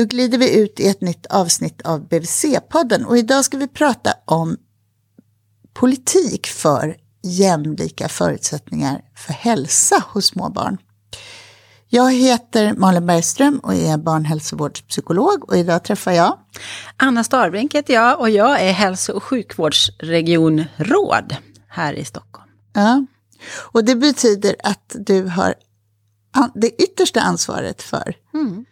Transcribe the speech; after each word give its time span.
Då 0.00 0.06
glider 0.06 0.38
vi 0.38 0.58
ut 0.58 0.80
i 0.80 0.88
ett 0.88 1.00
nytt 1.00 1.26
avsnitt 1.26 1.82
av 1.82 2.08
BVC-podden 2.08 3.04
och 3.04 3.18
idag 3.18 3.44
ska 3.44 3.56
vi 3.56 3.68
prata 3.68 4.12
om 4.24 4.56
politik 5.72 6.46
för 6.46 6.96
jämlika 7.22 8.08
förutsättningar 8.08 9.02
för 9.16 9.32
hälsa 9.32 10.04
hos 10.08 10.26
små 10.26 10.48
barn. 10.48 10.78
Jag 11.88 12.12
heter 12.12 12.74
Malin 12.74 13.06
Bergström 13.06 13.58
och 13.58 13.74
är 13.74 13.98
barnhälsovårdspsykolog 13.98 15.48
och 15.48 15.56
idag 15.56 15.84
träffar 15.84 16.12
jag 16.12 16.38
Anna 16.96 17.24
Starbrink 17.24 17.74
heter 17.74 17.94
jag 17.94 18.20
och 18.20 18.30
jag 18.30 18.60
är 18.60 18.72
hälso 18.72 19.12
och 19.12 19.22
sjukvårdsregionråd 19.22 21.36
här 21.68 21.92
i 21.92 22.04
Stockholm. 22.04 22.50
Ja, 22.72 23.06
och 23.56 23.84
det 23.84 23.96
betyder 23.96 24.56
att 24.64 24.94
du 24.94 25.24
har 25.24 25.54
det 26.54 26.82
yttersta 26.82 27.20
ansvaret 27.20 27.82
för 27.82 28.14
mm. 28.34 28.64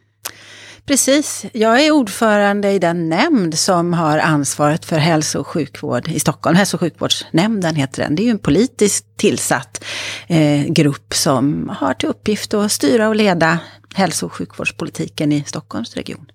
Precis. 0.89 1.47
Jag 1.53 1.85
är 1.85 1.91
ordförande 1.91 2.71
i 2.73 2.79
den 2.79 3.09
nämnd 3.09 3.59
som 3.59 3.95
har 3.95 4.19
ansvaret 4.19 4.85
för 4.85 4.99
hälso 4.99 5.41
och 5.41 5.47
sjukvård 5.47 6.09
i 6.09 6.21
Stockholm. 6.21 6.57
Hälso 6.57 6.77
och 6.77 6.81
sjukvårdsnämnden 6.81 7.75
heter 7.75 8.03
den. 8.03 8.15
Det 8.15 8.23
är 8.23 8.25
ju 8.25 8.31
en 8.31 8.39
politiskt 8.39 9.17
tillsatt 9.17 9.85
eh, 10.27 10.65
grupp 10.65 11.15
som 11.15 11.73
har 11.79 11.95
till 11.95 12.09
uppgift 12.09 12.55
att 12.55 12.73
styra 12.73 13.09
och 13.09 13.17
leda 13.17 13.59
hälso 13.95 14.27
och 14.27 14.33
sjukvårdspolitiken 14.33 15.33
i 15.33 15.45
Stockholms 15.45 15.95
region. 15.95 16.27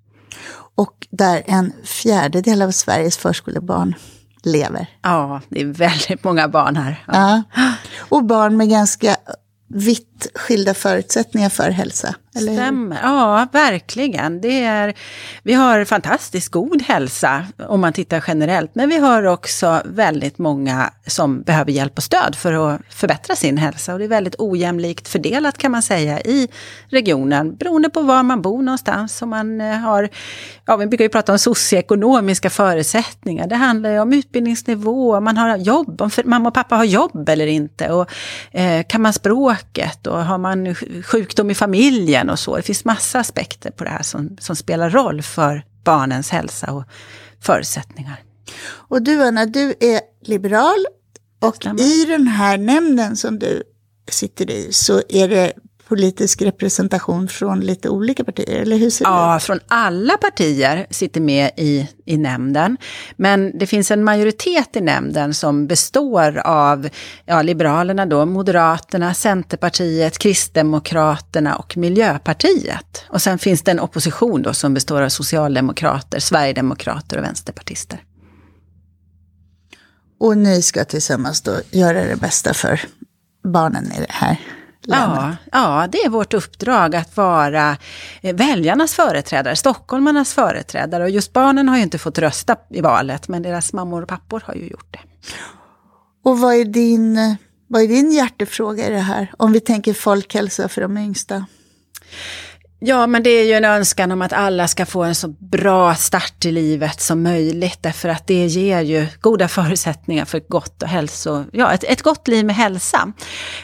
Och 0.76 1.08
där 1.10 1.44
en 1.46 1.74
fjärdedel 1.84 2.62
av 2.62 2.72
Sveriges 2.72 3.18
förskolebarn 3.18 3.96
lever. 4.44 4.88
Ja, 5.02 5.42
det 5.50 5.62
är 5.62 5.66
väldigt 5.66 6.24
många 6.24 6.48
barn 6.48 6.76
här. 6.76 7.04
Ja. 7.08 7.44
ja. 7.56 7.74
Och 7.98 8.24
barn 8.24 8.58
med 8.58 8.70
ganska 8.70 9.16
vitt 9.68 10.28
skilda 10.36 10.74
förutsättningar 10.74 11.50
för 11.50 11.70
hälsa. 11.70 12.16
Eller 12.36 12.54
Stämmer, 12.54 13.00
ja 13.04 13.48
verkligen. 13.52 14.42
Det 14.42 14.64
är, 14.64 14.94
vi 15.44 15.54
har 15.54 15.86
fantastiskt 15.86 16.52
god 16.52 16.82
hälsa 16.82 17.46
om 17.68 17.82
man 17.82 17.94
tittar 17.94 18.24
generellt, 18.28 18.76
men 18.76 18.90
vi 18.90 18.98
har 18.98 19.24
också 19.24 19.82
väldigt 19.86 20.38
många 20.38 20.94
som 21.08 21.42
behöver 21.42 21.72
hjälp 21.72 21.98
och 21.98 22.04
stöd 22.04 22.36
för 22.36 22.54
att 22.54 22.82
förbättra 22.90 23.36
sin 23.36 23.58
hälsa. 23.58 23.94
Och 23.94 24.00
det 24.00 24.06
är 24.06 24.10
väldigt 24.10 24.36
ojämlikt 24.38 25.08
fördelat 25.08 25.58
kan 25.58 25.72
man 25.72 25.82
säga 25.82 26.22
i 26.22 26.48
regionen, 26.90 27.56
beroende 27.56 27.90
på 27.90 28.02
var 28.02 28.24
man 28.24 28.42
bor 28.42 28.62
någonstans. 28.62 29.22
Om 29.22 29.30
man 29.30 29.62
eh, 29.62 29.78
har, 29.78 30.10
ja, 30.66 30.76
vi 30.76 30.88
brukar 30.88 31.06
ju 31.06 31.10
prata 31.10 31.32
om 31.32 31.40
socioekonomiska 31.40 32.50
förutsättningar. 32.50 33.48
Det 33.48 33.56
handlar 33.56 33.90
ju 33.90 34.00
om 34.00 34.14
utbildningsnivå, 34.14 35.16
om 35.16 35.24
man 35.24 35.38
har 35.38 35.58
jobb, 35.58 36.02
om 36.02 36.10
mamma 36.26 36.50
och 36.50 36.56
pappa 36.56 36.76
har 36.76 36.84
jobb 36.84 37.30
eller 37.30 37.48
inte. 37.48 37.92
Och, 37.92 38.10
eh, 38.52 38.84
kan 38.84 39.02
man 39.02 39.14
språket 39.14 40.08
och 40.08 40.26
har 40.26 40.38
man 40.38 40.76
sjukdom 41.04 41.52
i 41.52 41.56
familjen 41.56 42.23
miljön 42.24 42.30
och 42.30 42.40
så. 42.40 42.56
Det 42.56 42.64
finns 42.64 42.86
massa 42.86 43.20
aspekter 43.20 43.72
på 43.72 43.84
det 43.84 43.90
här 43.90 44.04
som, 44.04 44.38
som 44.40 44.56
spelar 44.56 44.90
roll 44.90 45.22
för 45.22 45.64
barnens 45.84 46.30
hälsa 46.30 46.72
och 46.72 46.86
förutsättningar. 47.42 48.24
Och 48.90 49.02
du 49.02 49.22
Anna, 49.22 49.46
du 49.46 49.74
är 49.80 50.02
liberal 50.22 50.86
och 51.42 51.56
Stämmer. 51.56 51.82
i 51.82 52.06
den 52.06 52.28
här 52.28 52.58
nämnden 52.58 53.16
som 53.16 53.40
du 53.40 53.64
sitter 54.10 54.52
i 54.52 54.72
så 54.72 55.02
är 55.10 55.28
det 55.28 55.54
politisk 55.88 56.42
representation 56.42 57.28
från 57.28 57.60
lite 57.60 57.90
olika 57.90 58.24
partier, 58.24 58.62
eller 58.62 58.78
hur 58.78 58.90
ser 58.90 59.06
det 59.06 59.12
Ja, 59.12 59.40
från 59.40 59.60
alla 59.68 60.18
partier 60.18 60.88
sitter 60.90 61.22
med 61.22 61.52
i, 61.58 61.90
i 62.06 62.18
nämnden. 62.18 62.78
Men 63.16 63.58
det 63.58 63.68
finns 63.68 63.92
en 63.92 64.04
majoritet 64.04 64.76
i 64.76 64.82
nämnden 64.82 65.34
som 65.34 65.68
består 65.68 66.38
av 66.38 66.90
ja, 67.26 67.42
Liberalerna, 67.42 68.06
då, 68.06 68.26
Moderaterna, 68.26 69.14
Centerpartiet, 69.14 70.18
Kristdemokraterna 70.18 71.56
och 71.56 71.78
Miljöpartiet. 71.78 73.06
Och 73.10 73.22
sen 73.22 73.40
finns 73.40 73.62
det 73.62 73.72
en 73.72 73.80
opposition 73.80 74.42
då 74.42 74.54
som 74.54 74.74
består 74.74 75.02
av 75.02 75.10
Socialdemokrater, 75.10 76.20
Sverigedemokrater 76.20 77.18
och 77.18 77.24
Vänsterpartister. 77.24 78.04
Och 80.20 80.38
ni 80.38 80.62
ska 80.62 80.86
tillsammans 80.86 81.42
då 81.42 81.56
göra 81.72 82.04
det 82.04 82.16
bästa 82.16 82.54
för 82.54 82.82
barnen 83.44 83.92
i 83.92 84.00
det 84.00 84.06
här 84.10 84.38
Ja, 84.88 85.36
ja, 85.52 85.88
det 85.92 85.98
är 85.98 86.10
vårt 86.10 86.34
uppdrag 86.34 86.96
att 86.96 87.18
vara 87.18 87.78
eh, 88.22 88.36
väljarnas 88.36 88.94
företrädare, 88.94 89.56
stockholmarnas 89.56 90.34
företrädare. 90.34 91.04
Och 91.04 91.10
just 91.10 91.34
barnen 91.34 91.70
har 91.70 91.78
ju 91.78 91.84
inte 91.84 91.98
fått 91.98 92.18
rösta 92.18 92.56
i 92.70 92.82
valet, 92.82 93.28
men 93.28 93.42
deras 93.44 93.74
mammor 93.74 94.02
och 94.02 94.10
pappor 94.10 94.44
har 94.46 94.54
ju 94.54 94.68
gjort 94.68 94.88
det. 94.92 95.00
Och 96.24 96.40
vad 96.40 96.56
är 96.56 96.66
din, 96.66 97.38
vad 97.68 97.82
är 97.82 97.88
din 97.88 98.12
hjärtefråga 98.12 98.88
i 98.88 98.92
det 98.92 99.00
här? 99.00 99.32
Om 99.38 99.52
vi 99.52 99.60
tänker 99.60 99.94
folkhälsa 99.94 100.70
för 100.70 100.82
de 100.82 100.98
yngsta. 100.98 101.46
Ja, 102.86 103.08
men 103.08 103.24
det 103.24 103.30
är 103.30 103.46
ju 103.46 103.54
en 103.54 103.66
önskan 103.66 104.12
om 104.12 104.22
att 104.22 104.34
alla 104.34 104.68
ska 104.68 104.86
få 104.86 105.04
en 105.04 105.16
så 105.16 105.28
bra 105.28 105.96
start 105.96 106.46
i 106.46 106.52
livet 106.52 107.02
som 107.02 107.24
möjligt. 107.24 107.78
Därför 107.82 108.10
att 108.10 108.28
det 108.28 108.46
ger 108.46 108.82
ju 108.82 109.08
goda 109.22 109.48
förutsättningar 109.48 110.26
för 110.26 110.38
ett 110.38 110.50
gott, 110.50 110.84
och 110.84 110.90
hälso, 110.90 111.46
ja, 111.52 111.74
ett, 111.74 111.84
ett 111.84 112.02
gott 112.02 112.28
liv 112.28 112.46
med 112.46 112.56
hälsa. 112.56 113.12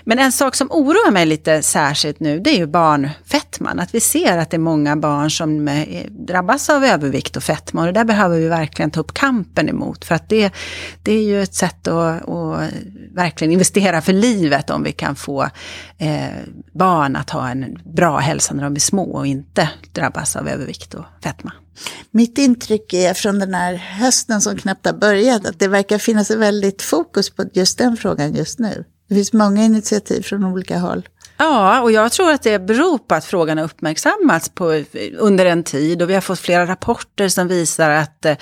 Men 0.04 0.20
en 0.20 0.32
sak 0.32 0.56
som 0.56 0.72
oroar 0.72 1.12
mig 1.12 1.26
lite 1.26 1.62
särskilt 1.62 2.20
nu, 2.20 2.40
det 2.40 2.50
är 2.50 2.58
ju 2.58 2.68
barnfettman. 2.68 3.80
Att 3.80 3.96
vi 3.96 4.00
ser 4.00 4.38
att 4.38 4.50
det 4.50 4.58
är 4.58 4.60
många 4.60 4.96
barn 4.96 5.32
som 5.32 5.68
eh, 5.68 6.06
drabbas 6.10 6.70
av 6.70 6.86
övervikt 6.86 7.38
och 7.38 7.44
fetma. 7.44 7.82
Och 7.82 7.88
det 7.88 7.94
där 7.94 8.06
behöver 8.06 8.38
vi 8.38 8.48
verkligen 8.48 8.92
ta 8.92 9.00
upp 9.00 9.14
kampen 9.14 9.70
emot. 9.70 10.06
För 10.06 10.16
att 10.16 10.30
det, 10.30 10.54
det 11.04 11.12
är 11.12 11.24
ju 11.24 11.44
ett 11.44 11.56
sätt 11.56 11.88
att, 11.88 12.30
att 12.30 12.70
verkligen 13.14 13.52
investera 13.52 14.02
för 14.02 14.14
livet 14.14 14.70
om 14.70 14.84
vi 14.84 14.92
kan 14.92 15.16
få 15.16 15.44
eh, 15.98 16.28
barn 16.74 17.16
att 17.16 17.30
ha 17.30 17.50
en 17.50 17.80
bra 17.96 18.18
hälsa 18.18 18.54
när 18.54 18.64
de 18.64 18.76
är 18.76 18.80
små 18.80 19.09
och 19.12 19.28
inte 19.28 19.70
drabbas 19.92 20.36
av 20.36 20.48
övervikt 20.48 20.94
och 20.94 21.06
fetma. 21.24 21.54
Mitt 22.12 22.38
intryck 22.38 22.94
är 22.94 23.14
från 23.14 23.40
den 23.40 23.54
här 23.54 23.74
hösten 23.76 24.42
som 24.42 24.58
knappt 24.58 24.86
har 24.86 24.94
börjat 24.94 25.46
att 25.46 25.60
det 25.60 25.68
verkar 25.68 25.98
finnas 25.98 26.32
ett 26.32 26.38
väldigt 26.38 26.82
fokus 26.82 27.30
på 27.30 27.46
just 27.54 27.78
den 27.78 27.98
frågan 27.98 28.34
just 28.34 28.60
nu. 28.60 28.86
Det 29.10 29.16
finns 29.16 29.34
många 29.34 29.64
initiativ 29.64 30.22
från 30.22 30.44
olika 30.44 30.80
håll. 30.80 31.08
Ja, 31.42 31.82
och 31.82 31.92
jag 31.92 32.12
tror 32.12 32.32
att 32.32 32.42
det 32.42 32.60
beror 32.60 32.98
på 32.98 33.16
att 33.16 33.26
frågan 33.26 33.58
har 33.58 33.66
uppmärksammats 33.66 34.50
på, 34.50 34.84
under 35.18 35.46
en 35.46 35.64
tid 35.64 36.02
och 36.02 36.10
vi 36.10 36.14
har 36.14 36.22
fått 36.22 36.40
flera 36.40 36.68
rapporter 36.68 37.30
som 37.30 37.48
visar 37.48 37.90
att 37.90 38.26
eh, 38.26 38.38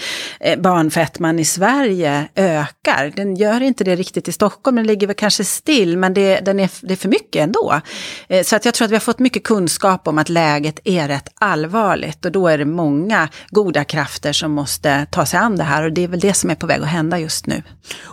barnfettman 0.57 1.39
i 1.39 1.45
Sverige 1.45 2.27
ökar. 2.35 3.13
Den 3.15 3.35
gör 3.35 3.61
inte 3.61 3.83
det 3.83 3.95
riktigt 3.95 4.27
i 4.27 4.31
Stockholm, 4.31 4.75
den 4.75 4.87
ligger 4.87 5.07
väl 5.07 5.15
kanske 5.15 5.43
still, 5.43 5.97
men 5.97 6.13
det, 6.13 6.39
den 6.39 6.59
är, 6.59 6.69
det 6.81 6.93
är 6.93 6.95
för 6.95 7.09
mycket 7.09 7.43
ändå. 7.43 7.81
Eh, 8.29 8.43
så 8.43 8.55
att 8.55 8.65
jag 8.65 8.73
tror 8.73 8.85
att 8.85 8.91
vi 8.91 8.95
har 8.95 8.99
fått 8.99 9.19
mycket 9.19 9.43
kunskap 9.43 10.07
om 10.07 10.17
att 10.17 10.29
läget 10.29 10.79
är 10.83 11.07
rätt 11.07 11.29
allvarligt 11.35 12.25
och 12.25 12.31
då 12.31 12.47
är 12.47 12.57
det 12.57 12.65
många 12.65 13.29
goda 13.49 13.83
krafter 13.83 14.33
som 14.33 14.51
måste 14.51 15.07
ta 15.11 15.25
sig 15.25 15.39
an 15.39 15.57
det 15.57 15.63
här 15.63 15.83
och 15.83 15.91
det 15.91 16.03
är 16.03 16.07
väl 16.07 16.19
det 16.19 16.33
som 16.33 16.49
är 16.49 16.55
på 16.55 16.67
väg 16.67 16.81
att 16.81 16.87
hända 16.87 17.19
just 17.19 17.47
nu. 17.47 17.63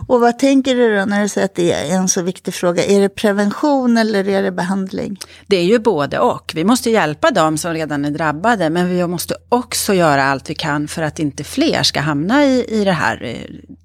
Och 0.07 0.19
vad 0.19 0.39
tänker 0.39 0.75
du 0.75 0.97
då 0.97 1.05
när 1.05 1.21
du 1.21 1.29
säger 1.29 1.45
att 1.45 1.55
det 1.55 1.71
är 1.71 1.95
en 1.95 2.07
så 2.07 2.21
viktig 2.21 2.53
fråga? 2.53 2.85
Är 2.85 3.01
det 3.01 3.09
prevention 3.09 3.97
eller 3.97 4.29
är 4.29 4.43
det 4.43 4.51
behandling? 4.51 4.74
Behandling? 4.75 5.19
Det 5.47 5.57
är 5.57 5.63
ju 5.63 5.79
både 5.79 6.19
och. 6.19 6.51
Vi 6.55 6.63
måste 6.63 6.89
hjälpa 6.89 7.31
dem 7.31 7.57
som 7.57 7.73
redan 7.73 8.05
är 8.05 8.11
drabbade, 8.11 8.69
men 8.69 8.89
vi 8.89 9.07
måste 9.07 9.35
också 9.49 9.93
göra 9.93 10.23
allt 10.23 10.49
vi 10.49 10.55
kan 10.55 10.87
för 10.87 11.01
att 11.01 11.19
inte 11.19 11.43
fler 11.43 11.83
ska 11.83 11.99
hamna 11.99 12.45
i, 12.45 12.65
i 12.67 12.83
det 12.83 12.91
här 12.91 13.23
eh, 13.23 13.35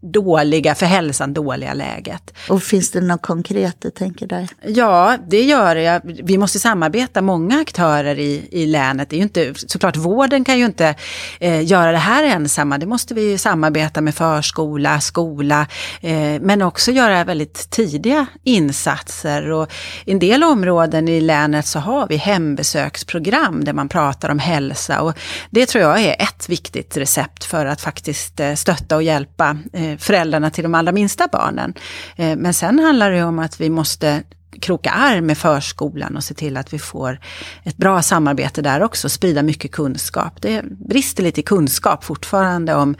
dåliga, 0.00 0.74
för 0.74 0.86
hälsan 0.86 1.34
dåliga 1.34 1.74
läget. 1.74 2.34
Och 2.48 2.62
finns 2.62 2.90
det 2.90 3.00
något 3.00 3.22
konkret 3.22 3.76
du 3.78 3.90
tänker 3.90 4.26
där? 4.26 4.48
Ja, 4.66 5.16
det 5.28 5.42
gör 5.42 5.76
jag. 5.76 6.00
Vi 6.04 6.38
måste 6.38 6.58
samarbeta 6.58 7.22
många 7.22 7.60
aktörer 7.60 8.18
i, 8.18 8.48
i 8.50 8.66
länet. 8.66 9.10
Det 9.10 9.16
är 9.16 9.18
ju 9.18 9.22
inte, 9.22 9.54
såklart, 9.54 9.96
vården 9.96 10.44
kan 10.44 10.58
ju 10.58 10.64
inte 10.64 10.94
eh, 11.40 11.66
göra 11.66 11.92
det 11.92 11.98
här 11.98 12.24
ensamma. 12.24 12.78
Det 12.78 12.86
måste 12.86 13.14
vi 13.14 13.38
samarbeta 13.38 14.00
med 14.00 14.14
förskola, 14.14 15.00
skola, 15.00 15.66
eh, 16.00 16.40
men 16.40 16.62
också 16.62 16.90
göra 16.90 17.24
väldigt 17.24 17.70
tidiga 17.70 18.26
insatser. 18.44 19.50
Och 19.50 19.72
en 20.06 20.18
del 20.18 20.44
områden 20.44 20.79
områden 20.80 21.08
i 21.08 21.20
länet 21.20 21.66
så 21.66 21.78
har 21.78 22.06
vi 22.08 22.16
hembesöksprogram 22.16 23.64
där 23.64 23.72
man 23.72 23.88
pratar 23.88 24.30
om 24.30 24.38
hälsa 24.38 25.02
och 25.02 25.18
det 25.50 25.66
tror 25.66 25.84
jag 25.84 26.00
är 26.00 26.16
ett 26.18 26.48
viktigt 26.48 26.96
recept 26.96 27.44
för 27.44 27.66
att 27.66 27.80
faktiskt 27.80 28.40
eh, 28.40 28.54
stötta 28.54 28.96
och 28.96 29.02
hjälpa 29.02 29.56
eh, 29.72 29.96
föräldrarna 29.98 30.50
till 30.50 30.62
de 30.62 30.74
allra 30.74 30.92
minsta 30.92 31.28
barnen. 31.32 31.74
Eh, 32.16 32.36
men 32.36 32.54
sen 32.54 32.78
handlar 32.78 33.10
det 33.10 33.24
om 33.24 33.38
att 33.38 33.60
vi 33.60 33.70
måste 33.70 34.22
kroka 34.60 34.90
arm 34.90 35.26
med 35.26 35.38
förskolan 35.38 36.16
och 36.16 36.24
se 36.24 36.34
till 36.34 36.56
att 36.56 36.72
vi 36.72 36.78
får 36.78 37.20
ett 37.64 37.76
bra 37.76 38.02
samarbete 38.02 38.62
där 38.62 38.82
också, 38.82 39.08
sprida 39.08 39.42
mycket 39.42 39.72
kunskap. 39.72 40.42
Det 40.42 40.62
brister 40.88 41.22
lite 41.22 41.40
i 41.40 41.42
kunskap 41.42 42.04
fortfarande 42.04 42.74
om 42.74 42.96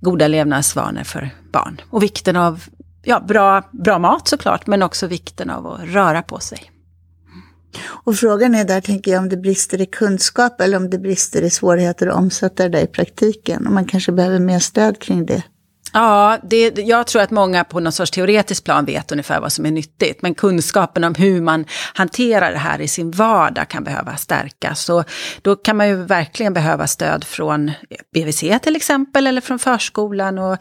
goda 0.00 0.28
levnadsvanor 0.28 1.04
för 1.04 1.30
barn. 1.52 1.80
Och 1.90 2.02
vikten 2.02 2.36
av 2.36 2.60
ja, 3.04 3.20
bra, 3.20 3.62
bra 3.70 3.98
mat 3.98 4.28
såklart, 4.28 4.66
men 4.66 4.82
också 4.82 5.06
vikten 5.06 5.50
av 5.50 5.66
att 5.66 5.80
röra 5.84 6.22
på 6.22 6.40
sig. 6.40 6.71
Och 7.80 8.16
frågan 8.16 8.54
är 8.54 8.64
där, 8.64 8.80
tänker 8.80 9.10
jag, 9.10 9.22
om 9.22 9.28
det 9.28 9.36
brister 9.36 9.80
i 9.80 9.86
kunskap 9.86 10.60
eller 10.60 10.76
om 10.76 10.90
det 10.90 10.98
brister 10.98 11.42
i 11.42 11.50
svårigheter 11.50 12.06
att 12.06 12.16
omsätta 12.16 12.62
det 12.62 12.68
där 12.68 12.84
i 12.84 12.86
praktiken. 12.86 13.66
Och 13.66 13.72
man 13.72 13.84
kanske 13.84 14.12
behöver 14.12 14.38
mer 14.38 14.58
stöd 14.58 14.98
kring 14.98 15.26
det. 15.26 15.42
Ja, 15.92 16.38
det, 16.42 16.78
jag 16.78 17.06
tror 17.06 17.22
att 17.22 17.30
många 17.30 17.64
på 17.64 17.80
någon 17.80 17.92
sorts 17.92 18.10
teoretisk 18.10 18.64
plan 18.64 18.84
vet 18.84 19.12
ungefär 19.12 19.40
vad 19.40 19.52
som 19.52 19.66
är 19.66 19.70
nyttigt. 19.70 20.22
Men 20.22 20.34
kunskapen 20.34 21.04
om 21.04 21.14
hur 21.14 21.40
man 21.40 21.64
hanterar 21.94 22.52
det 22.52 22.58
här 22.58 22.80
i 22.80 22.88
sin 22.88 23.10
vardag 23.10 23.68
kan 23.68 23.84
behöva 23.84 24.16
stärkas. 24.16 24.84
Så 24.84 25.04
då 25.42 25.56
kan 25.56 25.76
man 25.76 25.88
ju 25.88 25.94
verkligen 26.04 26.54
behöva 26.54 26.86
stöd 26.86 27.24
från 27.24 27.70
BVC 28.14 28.44
till 28.62 28.76
exempel, 28.76 29.26
eller 29.26 29.40
från 29.40 29.58
förskolan 29.58 30.38
och 30.38 30.56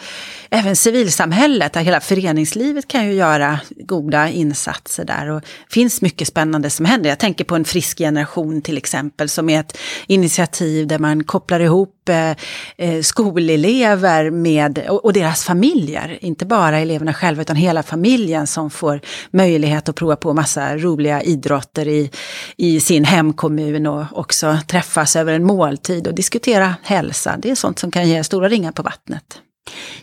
även 0.50 0.76
civilsamhället. 0.76 1.76
Hela 1.76 2.00
föreningslivet 2.00 2.88
kan 2.88 3.08
ju 3.08 3.14
göra 3.14 3.60
goda 3.70 4.30
insatser 4.30 5.06
där. 5.06 5.30
Och 5.30 5.42
det 5.42 5.74
finns 5.74 6.02
mycket 6.02 6.28
spännande 6.28 6.70
som 6.70 6.86
händer. 6.86 7.10
Jag 7.10 7.20
tänker 7.20 7.44
på 7.46 7.56
en 7.56 7.66
frisk 7.66 7.98
generation 7.98 8.62
till 8.62 8.78
exempel, 8.78 9.30
som 9.30 9.50
är 9.50 9.60
ett 9.60 9.78
initiativ 10.08 10.88
där 10.88 11.00
man 11.00 11.24
kopplar 11.24 11.60
ihop 11.60 12.01
eh, 12.10 12.36
eh 12.78 13.02
skolelever 13.02 14.30
med, 14.30 14.80
och, 14.90 15.06
och 15.06 15.14
deras 15.14 15.44
familjer, 15.44 16.18
inte 16.22 16.46
bara 16.46 16.80
eleverna 16.80 17.14
själva 17.14 17.42
utan 17.42 17.56
hela 17.56 17.84
familjen 17.84 18.48
som 18.48 18.70
får 18.70 19.02
möjlighet 19.32 19.90
att 19.90 19.96
prova 19.96 20.16
på 20.16 20.34
massa 20.34 20.78
roliga 20.78 21.22
idrotter 21.22 21.88
i, 21.88 22.12
i 22.58 22.80
sin 22.80 23.06
hemkommun 23.06 23.88
och 23.88 24.06
också 24.12 24.58
träffas 24.68 25.16
över 25.16 25.34
en 25.34 25.44
måltid 25.44 26.08
och 26.08 26.14
diskutera 26.14 26.76
hälsa. 26.84 27.36
Det 27.38 27.52
är 27.52 27.56
sånt 27.56 27.80
som 27.80 27.92
kan 27.92 28.10
ge 28.10 28.24
stora 28.24 28.50
ringar 28.50 28.72
på 28.72 28.84
vattnet. 28.84 29.42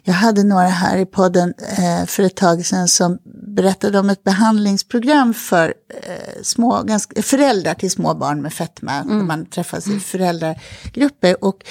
Jag 0.03 0.15
hade 0.15 0.45
några 0.45 0.69
här 0.69 0.97
i 0.97 1.07
podden 1.07 1.55
eh, 1.79 2.07
för 2.07 2.23
ett 2.23 2.37
tag 2.37 2.67
sedan 2.67 2.89
som 2.89 3.19
berättade 3.55 3.99
om 3.99 4.11
ett 4.11 4.25
behandlingsprogram 4.25 5.35
för 5.35 5.75
eh, 5.89 6.43
små, 6.43 6.83
ganska, 6.83 7.23
föräldrar 7.23 7.75
till 7.75 7.91
små 7.91 8.15
barn 8.15 8.43
med 8.43 8.53
fetma. 8.53 8.93
Mm. 8.93 9.27
Man 9.27 9.47
träffas 9.47 9.87
i 9.87 10.01
föräldragrupper. 10.01 11.45
Och 11.45 11.65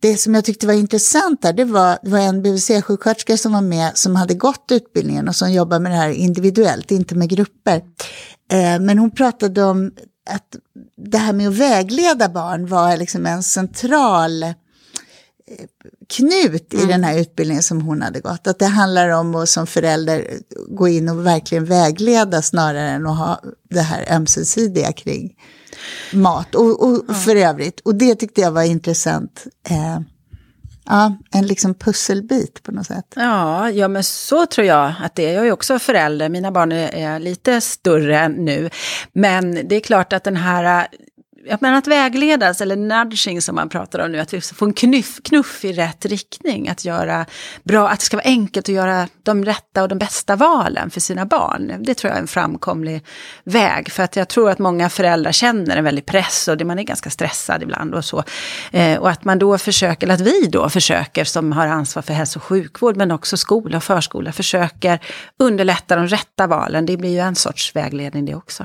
det 0.00 0.16
som 0.16 0.34
jag 0.34 0.44
tyckte 0.44 0.66
var 0.66 0.74
intressant 0.74 1.42
där, 1.42 1.52
det 1.52 1.64
var, 1.64 1.98
det 2.02 2.10
var 2.10 2.18
en 2.18 2.42
BVC-sjuksköterska 2.42 3.36
som 3.36 3.52
var 3.52 3.60
med 3.60 3.98
som 3.98 4.16
hade 4.16 4.34
gått 4.34 4.72
utbildningen 4.72 5.28
och 5.28 5.36
som 5.36 5.52
jobbar 5.52 5.78
med 5.78 5.92
det 5.92 5.96
här 5.96 6.10
individuellt, 6.10 6.90
inte 6.90 7.14
med 7.14 7.28
grupper. 7.28 7.76
Eh, 8.52 8.80
men 8.80 8.98
hon 8.98 9.10
pratade 9.10 9.62
om 9.62 9.92
att 10.30 10.56
det 10.96 11.18
här 11.18 11.32
med 11.32 11.48
att 11.48 11.54
vägleda 11.54 12.28
barn 12.28 12.66
var 12.66 12.96
liksom 12.96 13.26
en 13.26 13.42
central 13.42 14.42
eh, 14.42 14.52
knut 16.08 16.74
i 16.74 16.76
mm. 16.76 16.88
den 16.88 17.04
här 17.04 17.18
utbildningen 17.18 17.62
som 17.62 17.80
hon 17.80 18.02
hade 18.02 18.20
gått. 18.20 18.46
Att 18.46 18.58
det 18.58 18.66
handlar 18.66 19.08
om 19.08 19.34
att 19.34 19.48
som 19.48 19.66
förälder 19.66 20.24
gå 20.68 20.88
in 20.88 21.08
och 21.08 21.26
verkligen 21.26 21.64
vägleda 21.64 22.42
snarare 22.42 22.90
än 22.90 23.06
att 23.06 23.18
ha 23.18 23.40
det 23.70 23.80
här 23.80 24.14
ömsesidiga 24.16 24.92
kring 24.92 25.34
mat 26.12 26.54
och, 26.54 26.88
och 26.88 27.04
ja. 27.08 27.14
för 27.14 27.36
övrigt. 27.36 27.80
Och 27.80 27.94
det 27.94 28.14
tyckte 28.14 28.40
jag 28.40 28.50
var 28.50 28.62
intressant. 28.62 29.46
Eh, 29.68 30.00
ja, 30.86 31.16
en 31.32 31.46
liksom 31.46 31.74
pusselbit 31.74 32.62
på 32.62 32.72
något 32.72 32.86
sätt. 32.86 33.12
Ja, 33.16 33.70
ja, 33.70 33.88
men 33.88 34.04
så 34.04 34.46
tror 34.46 34.66
jag 34.66 34.94
att 35.02 35.14
det 35.14 35.26
är. 35.26 35.34
Jag 35.34 35.46
är 35.46 35.52
också 35.52 35.78
förälder, 35.78 36.28
mina 36.28 36.52
barn 36.52 36.72
är 36.72 37.18
lite 37.18 37.60
större 37.60 38.28
nu. 38.28 38.70
Men 39.12 39.68
det 39.68 39.76
är 39.76 39.80
klart 39.80 40.12
att 40.12 40.24
den 40.24 40.36
här 40.36 40.88
men 41.60 41.74
att 41.74 41.86
vägledas, 41.86 42.60
eller 42.60 42.76
nudging 42.76 43.42
som 43.42 43.54
man 43.54 43.68
pratar 43.68 43.98
om 43.98 44.12
nu, 44.12 44.18
att 44.18 44.34
vi 44.34 44.40
får 44.40 44.66
en 44.66 44.72
knuff, 44.72 45.20
knuff 45.22 45.64
i 45.64 45.72
rätt 45.72 46.06
riktning. 46.06 46.68
Att 46.68 46.84
göra 46.84 47.26
bra, 47.62 47.88
att 47.88 47.98
det 47.98 48.04
ska 48.04 48.16
vara 48.16 48.26
enkelt 48.26 48.68
att 48.68 48.74
göra 48.74 49.08
de 49.22 49.44
rätta 49.44 49.82
och 49.82 49.88
de 49.88 49.98
bästa 49.98 50.36
valen 50.36 50.90
för 50.90 51.00
sina 51.00 51.26
barn. 51.26 51.72
Det 51.80 51.94
tror 51.94 52.10
jag 52.10 52.16
är 52.16 52.20
en 52.20 52.26
framkomlig 52.26 53.04
väg. 53.44 53.92
För 53.92 54.02
att 54.02 54.16
jag 54.16 54.28
tror 54.28 54.50
att 54.50 54.58
många 54.58 54.88
föräldrar 54.88 55.32
känner 55.32 55.76
en 55.76 55.84
väldig 55.84 56.06
press 56.06 56.48
och 56.48 56.66
man 56.66 56.78
är 56.78 56.82
ganska 56.82 57.10
stressad 57.10 57.62
ibland 57.62 57.94
och 57.94 58.04
så. 58.04 58.24
Eh, 58.72 58.98
och 58.98 59.10
att 59.10 59.24
man 59.24 59.38
då 59.38 59.58
försöker, 59.58 60.06
eller 60.06 60.14
att 60.14 60.20
vi 60.20 60.46
då 60.46 60.68
försöker 60.68 61.24
som 61.24 61.52
har 61.52 61.66
ansvar 61.66 62.02
för 62.02 62.12
hälso 62.12 62.38
och 62.38 62.42
sjukvård, 62.42 62.96
men 62.96 63.10
också 63.10 63.36
skola 63.36 63.76
och 63.76 63.84
förskola, 63.84 64.32
försöker 64.32 65.00
underlätta 65.38 65.96
de 65.96 66.08
rätta 66.08 66.46
valen. 66.46 66.86
Det 66.86 66.96
blir 66.96 67.10
ju 67.10 67.18
en 67.18 67.34
sorts 67.34 67.76
vägledning 67.76 68.24
det 68.24 68.34
också. 68.34 68.64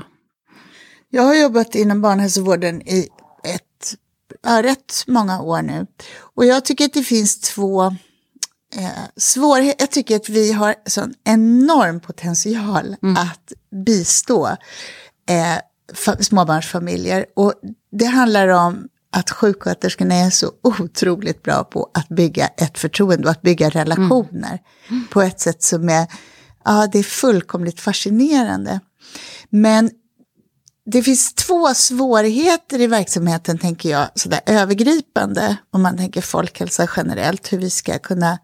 Jag 1.14 1.22
har 1.22 1.34
jobbat 1.34 1.74
inom 1.74 2.00
barnhälsovården 2.00 2.82
i 2.82 3.08
ett, 3.44 3.94
ja, 4.42 4.62
rätt 4.62 5.04
många 5.06 5.40
år 5.40 5.62
nu. 5.62 5.86
Och 6.18 6.44
jag 6.44 6.64
tycker 6.64 6.84
att 6.84 6.92
det 6.92 7.02
finns 7.02 7.40
två 7.40 7.84
eh, 8.76 9.02
svårigheter. 9.16 9.82
Jag 9.82 9.90
tycker 9.90 10.16
att 10.16 10.28
vi 10.28 10.52
har 10.52 10.74
sån 10.86 11.14
enorm 11.24 12.00
potential 12.00 12.96
mm. 13.02 13.16
att 13.16 13.52
bistå 13.86 14.46
eh, 15.28 15.58
småbarnsfamiljer. 16.20 17.26
Och 17.36 17.54
det 17.90 18.06
handlar 18.06 18.48
om 18.48 18.88
att 19.10 19.30
sjuksköterskorna 19.30 20.14
är 20.14 20.30
så 20.30 20.52
otroligt 20.62 21.42
bra 21.42 21.64
på 21.64 21.90
att 21.94 22.08
bygga 22.08 22.46
ett 22.46 22.78
förtroende 22.78 23.24
och 23.24 23.30
att 23.30 23.42
bygga 23.42 23.70
relationer 23.70 24.58
mm. 24.90 25.06
på 25.10 25.22
ett 25.22 25.40
sätt 25.40 25.62
som 25.62 25.88
är, 25.88 26.06
ja, 26.64 26.88
det 26.92 26.98
är 26.98 27.02
fullkomligt 27.02 27.80
fascinerande. 27.80 28.80
Men 29.50 29.90
det 30.84 31.02
finns 31.02 31.34
två 31.34 31.74
svårigheter 31.74 32.80
i 32.80 32.86
verksamheten, 32.86 33.58
tänker 33.58 33.90
jag, 33.90 34.08
sådär 34.14 34.40
övergripande, 34.46 35.56
om 35.70 35.82
man 35.82 35.96
tänker 35.96 36.20
folkhälsa 36.20 36.88
generellt, 36.96 37.52
hur 37.52 37.58
vi 37.58 37.70
ska 37.70 37.98
kunna 37.98 38.38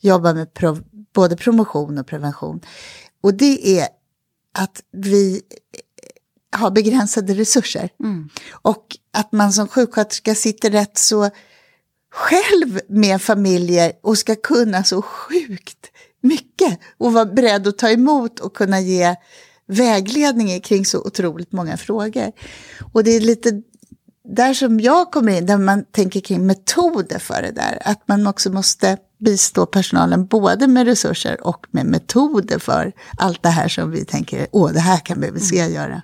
jobba 0.00 0.34
med 0.34 0.54
prov, 0.54 0.82
både 1.14 1.36
promotion 1.36 1.98
och 1.98 2.06
prevention. 2.06 2.60
Och 3.22 3.34
det 3.34 3.78
är 3.78 3.88
att 4.58 4.82
vi 4.92 5.42
har 6.56 6.70
begränsade 6.70 7.34
resurser. 7.34 7.90
Mm. 8.00 8.28
Och 8.50 8.86
att 9.12 9.32
man 9.32 9.52
som 9.52 9.68
sjuksköterska 9.68 10.34
sitter 10.34 10.70
rätt 10.70 10.98
så 10.98 11.30
själv 12.12 12.80
med 12.88 13.22
familjer 13.22 13.92
och 14.02 14.18
ska 14.18 14.36
kunna 14.36 14.84
så 14.84 15.02
sjukt 15.02 15.90
mycket 16.20 16.78
och 16.98 17.12
vara 17.12 17.26
beredd 17.26 17.66
att 17.66 17.78
ta 17.78 17.90
emot 17.90 18.40
och 18.40 18.56
kunna 18.56 18.80
ge 18.80 19.16
vägledning 19.68 20.60
kring 20.60 20.84
så 20.84 20.98
otroligt 20.98 21.52
många 21.52 21.76
frågor. 21.76 22.32
Och 22.92 23.04
det 23.04 23.10
är 23.10 23.20
lite 23.20 23.62
där 24.24 24.54
som 24.54 24.80
jag 24.80 25.10
kommer 25.10 25.32
in, 25.38 25.46
där 25.46 25.58
man 25.58 25.84
tänker 25.84 26.20
kring 26.20 26.46
metoder 26.46 27.18
för 27.18 27.42
det 27.42 27.50
där. 27.50 27.78
Att 27.84 28.08
man 28.08 28.26
också 28.26 28.50
måste 28.50 28.96
bistå 29.18 29.66
personalen 29.66 30.26
både 30.26 30.66
med 30.66 30.86
resurser 30.86 31.46
och 31.46 31.66
med 31.70 31.86
metoder 31.86 32.58
för 32.58 32.92
allt 33.18 33.42
det 33.42 33.48
här 33.48 33.68
som 33.68 33.90
vi 33.90 34.04
tänker, 34.04 34.46
åh, 34.52 34.72
det 34.72 34.80
här 34.80 34.98
kan 34.98 35.20
BVC 35.20 35.52
mm. 35.52 35.72
göra. 35.72 36.02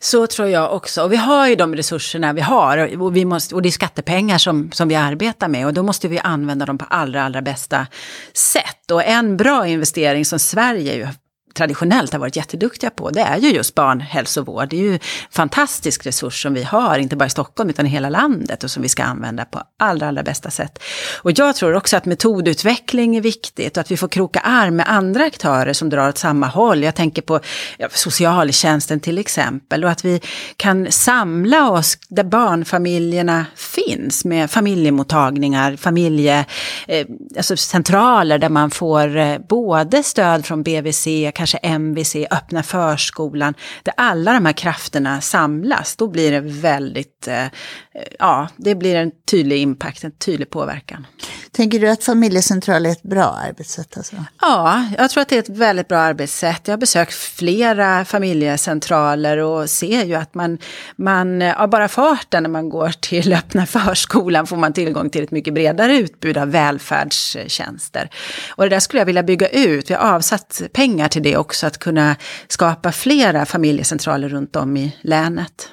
Så 0.00 0.26
tror 0.26 0.48
jag 0.48 0.74
också. 0.74 1.02
Och 1.02 1.12
vi 1.12 1.16
har 1.16 1.48
ju 1.48 1.54
de 1.54 1.74
resurserna 1.74 2.32
vi 2.32 2.40
har. 2.40 3.00
Och, 3.00 3.16
vi 3.16 3.24
måste, 3.24 3.54
och 3.54 3.62
det 3.62 3.68
är 3.68 3.70
skattepengar 3.70 4.38
som, 4.38 4.72
som 4.72 4.88
vi 4.88 4.94
arbetar 4.94 5.48
med. 5.48 5.66
Och 5.66 5.74
då 5.74 5.82
måste 5.82 6.08
vi 6.08 6.18
använda 6.18 6.66
dem 6.66 6.78
på 6.78 6.84
allra, 6.84 7.22
allra 7.22 7.42
bästa 7.42 7.86
sätt. 8.34 8.90
Och 8.90 9.04
en 9.04 9.36
bra 9.36 9.66
investering 9.66 10.24
som 10.24 10.38
Sverige 10.38 10.94
ju 10.94 11.08
traditionellt 11.54 12.12
har 12.12 12.20
varit 12.20 12.36
jätteduktiga 12.36 12.90
på, 12.90 13.10
det 13.10 13.20
är 13.20 13.36
ju 13.36 13.50
just 13.50 13.74
barnhälsovård. 13.74 14.68
Det 14.68 14.76
är 14.76 14.80
ju 14.80 14.92
en 14.92 15.00
fantastisk 15.30 16.06
resurs 16.06 16.42
som 16.42 16.54
vi 16.54 16.62
har, 16.62 16.98
inte 16.98 17.16
bara 17.16 17.26
i 17.26 17.30
Stockholm 17.30 17.70
utan 17.70 17.86
i 17.86 17.88
hela 17.88 18.08
landet 18.08 18.64
och 18.64 18.70
som 18.70 18.82
vi 18.82 18.88
ska 18.88 19.02
använda 19.02 19.44
på 19.44 19.62
allra, 19.78 20.08
allra 20.08 20.22
bästa 20.22 20.50
sätt. 20.50 20.78
Och 21.22 21.32
jag 21.38 21.56
tror 21.56 21.74
också 21.74 21.96
att 21.96 22.04
metodutveckling 22.04 23.16
är 23.16 23.20
viktigt 23.20 23.76
och 23.76 23.80
att 23.80 23.90
vi 23.90 23.96
får 23.96 24.08
kroka 24.08 24.40
arm 24.40 24.76
med 24.76 24.88
andra 24.88 25.24
aktörer 25.24 25.72
som 25.72 25.90
drar 25.90 26.08
åt 26.08 26.18
samma 26.18 26.46
håll. 26.46 26.82
Jag 26.82 26.94
tänker 26.94 27.22
på 27.22 27.40
ja, 27.78 27.88
socialtjänsten 27.90 29.00
till 29.00 29.18
exempel 29.18 29.84
och 29.84 29.90
att 29.90 30.04
vi 30.04 30.20
kan 30.56 30.92
samla 30.92 31.70
oss 31.70 31.98
där 32.08 32.24
barnfamiljerna 32.24 33.46
finns 33.56 34.24
med 34.24 34.50
familjemottagningar, 34.50 35.76
familje, 35.76 36.44
eh, 36.88 37.06
alltså 37.36 37.56
centraler 37.56 38.38
där 38.38 38.48
man 38.48 38.70
får 38.70 39.16
eh, 39.16 39.38
både 39.48 40.02
stöd 40.02 40.46
från 40.46 40.62
BVC, 40.62 41.06
kanske 41.40 41.58
MVC, 41.58 42.16
öppna 42.30 42.62
förskolan, 42.62 43.54
där 43.82 43.94
alla 43.96 44.32
de 44.32 44.46
här 44.46 44.52
krafterna 44.52 45.20
samlas, 45.20 45.96
då 45.96 46.08
blir 46.08 46.32
det 46.32 46.40
väldigt, 46.40 47.28
eh, 47.28 47.44
ja, 48.18 48.48
det 48.56 48.74
blir 48.74 48.96
en 48.96 49.10
tydlig 49.30 49.58
impact, 49.58 50.04
en 50.04 50.12
tydlig 50.12 50.50
påverkan. 50.50 51.06
Tänker 51.52 51.80
du 51.80 51.88
att 51.88 52.04
familjecentral 52.04 52.86
är 52.86 52.90
ett 52.90 53.02
bra 53.02 53.38
arbetssätt? 53.48 53.96
Alltså? 53.96 54.16
Ja, 54.40 54.86
jag 54.98 55.10
tror 55.10 55.22
att 55.22 55.28
det 55.28 55.36
är 55.36 55.38
ett 55.38 55.48
väldigt 55.48 55.88
bra 55.88 55.98
arbetssätt. 55.98 56.60
Jag 56.64 56.72
har 56.72 56.78
besökt 56.78 57.14
flera 57.14 58.04
familjecentraler 58.04 59.38
och 59.38 59.70
ser 59.70 60.04
ju 60.04 60.14
att 60.14 60.34
man, 60.34 60.58
man 60.96 61.42
av 61.42 61.70
bara 61.70 61.88
farten 61.88 62.42
när 62.42 62.50
man 62.50 62.68
går 62.68 62.88
till 63.00 63.32
öppna 63.40 63.66
förskolan 63.66 64.46
får 64.46 64.56
man 64.56 64.72
tillgång 64.72 65.10
till 65.10 65.24
ett 65.24 65.30
mycket 65.30 65.54
bredare 65.54 65.96
utbud 65.96 66.38
av 66.38 66.50
välfärdstjänster. 66.50 68.10
Och 68.50 68.62
det 68.64 68.70
där 68.70 68.80
skulle 68.80 69.00
jag 69.00 69.06
vilja 69.06 69.22
bygga 69.22 69.48
ut. 69.48 69.90
Vi 69.90 69.94
har 69.94 70.14
avsatt 70.14 70.62
pengar 70.72 71.08
till 71.08 71.22
det 71.22 71.29
också, 71.36 71.66
att 71.66 71.78
kunna 71.78 72.16
skapa 72.48 72.92
flera 72.92 73.46
familjecentraler 73.46 74.28
runt 74.28 74.56
om 74.56 74.76
i 74.76 74.96
länet. 75.02 75.68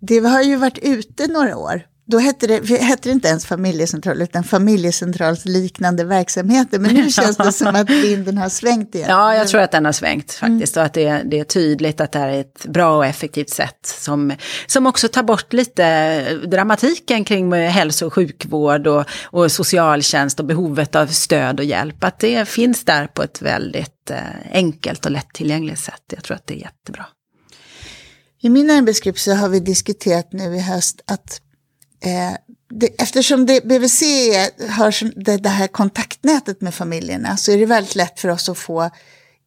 Det 0.00 0.18
har 0.18 0.42
ju 0.42 0.56
varit 0.56 0.78
ute 0.78 1.26
några 1.26 1.56
år 1.56 1.82
då 2.10 2.18
hette 2.18 2.46
det, 2.46 2.80
hette 2.80 3.08
det 3.08 3.12
inte 3.12 3.28
ens 3.28 3.46
familjecentral 3.46 4.22
utan 4.22 4.44
familjecentralsliknande 4.44 6.04
verksamheter. 6.04 6.78
Men 6.78 6.94
nu 6.94 7.10
känns 7.10 7.36
det 7.36 7.52
som 7.52 7.76
att 7.76 7.90
vinden 7.90 8.38
har 8.38 8.48
svängt 8.48 8.94
igen. 8.94 9.10
Ja, 9.10 9.34
jag 9.34 9.48
tror 9.48 9.60
att 9.60 9.70
den 9.70 9.84
har 9.84 9.92
svängt 9.92 10.32
faktiskt. 10.32 10.76
Mm. 10.76 10.82
Och 10.82 10.86
att 10.86 10.94
det, 10.94 11.22
det 11.24 11.38
är 11.38 11.44
tydligt 11.44 12.00
att 12.00 12.12
det 12.12 12.18
här 12.18 12.28
är 12.28 12.40
ett 12.40 12.66
bra 12.66 12.96
och 12.96 13.06
effektivt 13.06 13.50
sätt 13.50 13.78
som, 13.82 14.32
som 14.66 14.86
också 14.86 15.08
tar 15.08 15.22
bort 15.22 15.52
lite 15.52 16.22
dramatiken 16.34 17.24
kring 17.24 17.52
hälso 17.52 18.06
och 18.06 18.14
sjukvård 18.14 18.86
och, 18.86 19.04
och 19.22 19.52
socialtjänst 19.52 20.40
och 20.40 20.46
behovet 20.46 20.94
av 20.94 21.06
stöd 21.06 21.60
och 21.60 21.66
hjälp. 21.66 22.04
Att 22.04 22.18
det 22.18 22.48
finns 22.48 22.84
där 22.84 23.06
på 23.06 23.22
ett 23.22 23.42
väldigt 23.42 24.10
eh, 24.10 24.18
enkelt 24.52 25.06
och 25.06 25.12
lättillgängligt 25.12 25.80
sätt. 25.80 26.02
Jag 26.12 26.24
tror 26.24 26.36
att 26.36 26.46
det 26.46 26.54
är 26.54 26.58
jättebra. 26.58 27.06
I 28.42 28.48
min 28.48 28.70
arbetsgrupp 28.70 29.18
så 29.18 29.34
har 29.34 29.48
vi 29.48 29.60
diskuterat 29.60 30.32
nu 30.32 30.56
i 30.56 30.60
höst 30.60 31.00
att 31.06 31.40
eh, 32.04 32.36
det, 32.70 32.86
eftersom 33.02 33.46
det, 33.46 33.64
BVC 33.64 34.02
har 34.70 35.20
det, 35.24 35.36
det 35.36 35.48
här 35.48 35.66
kontaktnätet 35.66 36.60
med 36.60 36.74
familjerna 36.74 37.36
så 37.36 37.52
är 37.52 37.58
det 37.58 37.66
väldigt 37.66 37.94
lätt 37.94 38.20
för 38.20 38.28
oss 38.28 38.48
att 38.48 38.58
få 38.58 38.90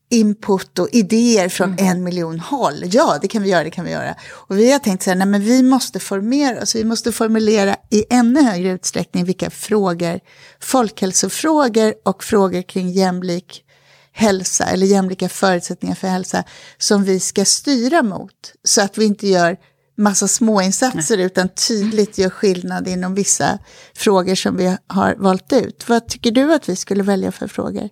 input 0.10 0.80
och 0.80 0.90
idéer 0.92 1.50
från 1.50 1.74
mm. 1.74 1.86
en 1.86 2.04
miljon 2.04 2.40
håll. 2.40 2.84
Ja, 2.86 3.18
det 3.22 3.28
kan 3.28 3.44
vi 3.44 3.50
göra, 3.50 3.64
det 3.64 3.72
kan 3.72 3.86
vi 3.86 3.92
göra. 3.92 4.16
Och 4.32 4.58
vi 4.58 4.72
har 4.72 4.80
tänkt 4.80 5.04
så 5.04 5.10
här, 5.10 5.18
nej 5.18 5.28
men 5.28 5.42
vi 5.42 5.64
måste 5.64 6.00
formera 6.00 6.62
oss, 6.62 6.76
vi 6.76 6.84
måste 6.84 7.12
formulera 7.12 7.76
i 7.90 8.06
ännu 8.10 8.42
högre 8.42 8.70
utsträckning 8.70 9.26
vilka 9.26 9.50
frågor, 9.50 10.20
folkhälsofrågor 10.60 11.94
och 12.06 12.24
frågor 12.24 12.62
kring 12.62 12.90
jämlik 12.90 13.64
hälsa 14.12 14.66
eller 14.66 14.86
jämlika 14.86 15.30
förutsättningar 15.30 15.96
för 15.96 16.08
hälsa 16.08 16.44
som 16.78 17.04
vi 17.04 17.20
ska 17.20 17.46
styra 17.46 18.04
mot. 18.04 18.54
Så 18.64 18.82
att 18.82 18.98
vi 18.98 19.06
inte 19.06 19.28
gör 19.28 19.58
massa 19.98 20.28
småinsatser 20.28 21.18
Nej. 21.18 21.26
utan 21.26 21.50
tydligt 21.50 22.18
gör 22.18 22.30
skillnad 22.30 22.88
inom 22.88 23.16
vissa 23.16 23.60
frågor 23.96 24.36
som 24.36 24.58
vi 24.58 24.78
har 24.88 25.16
valt 25.16 25.54
ut. 25.54 25.90
Vad 25.90 26.08
tycker 26.08 26.32
du 26.32 26.54
att 26.54 26.70
vi 26.70 26.76
skulle 26.76 27.04
välja 27.04 27.32
för 27.32 27.48
frågor? 27.48 27.90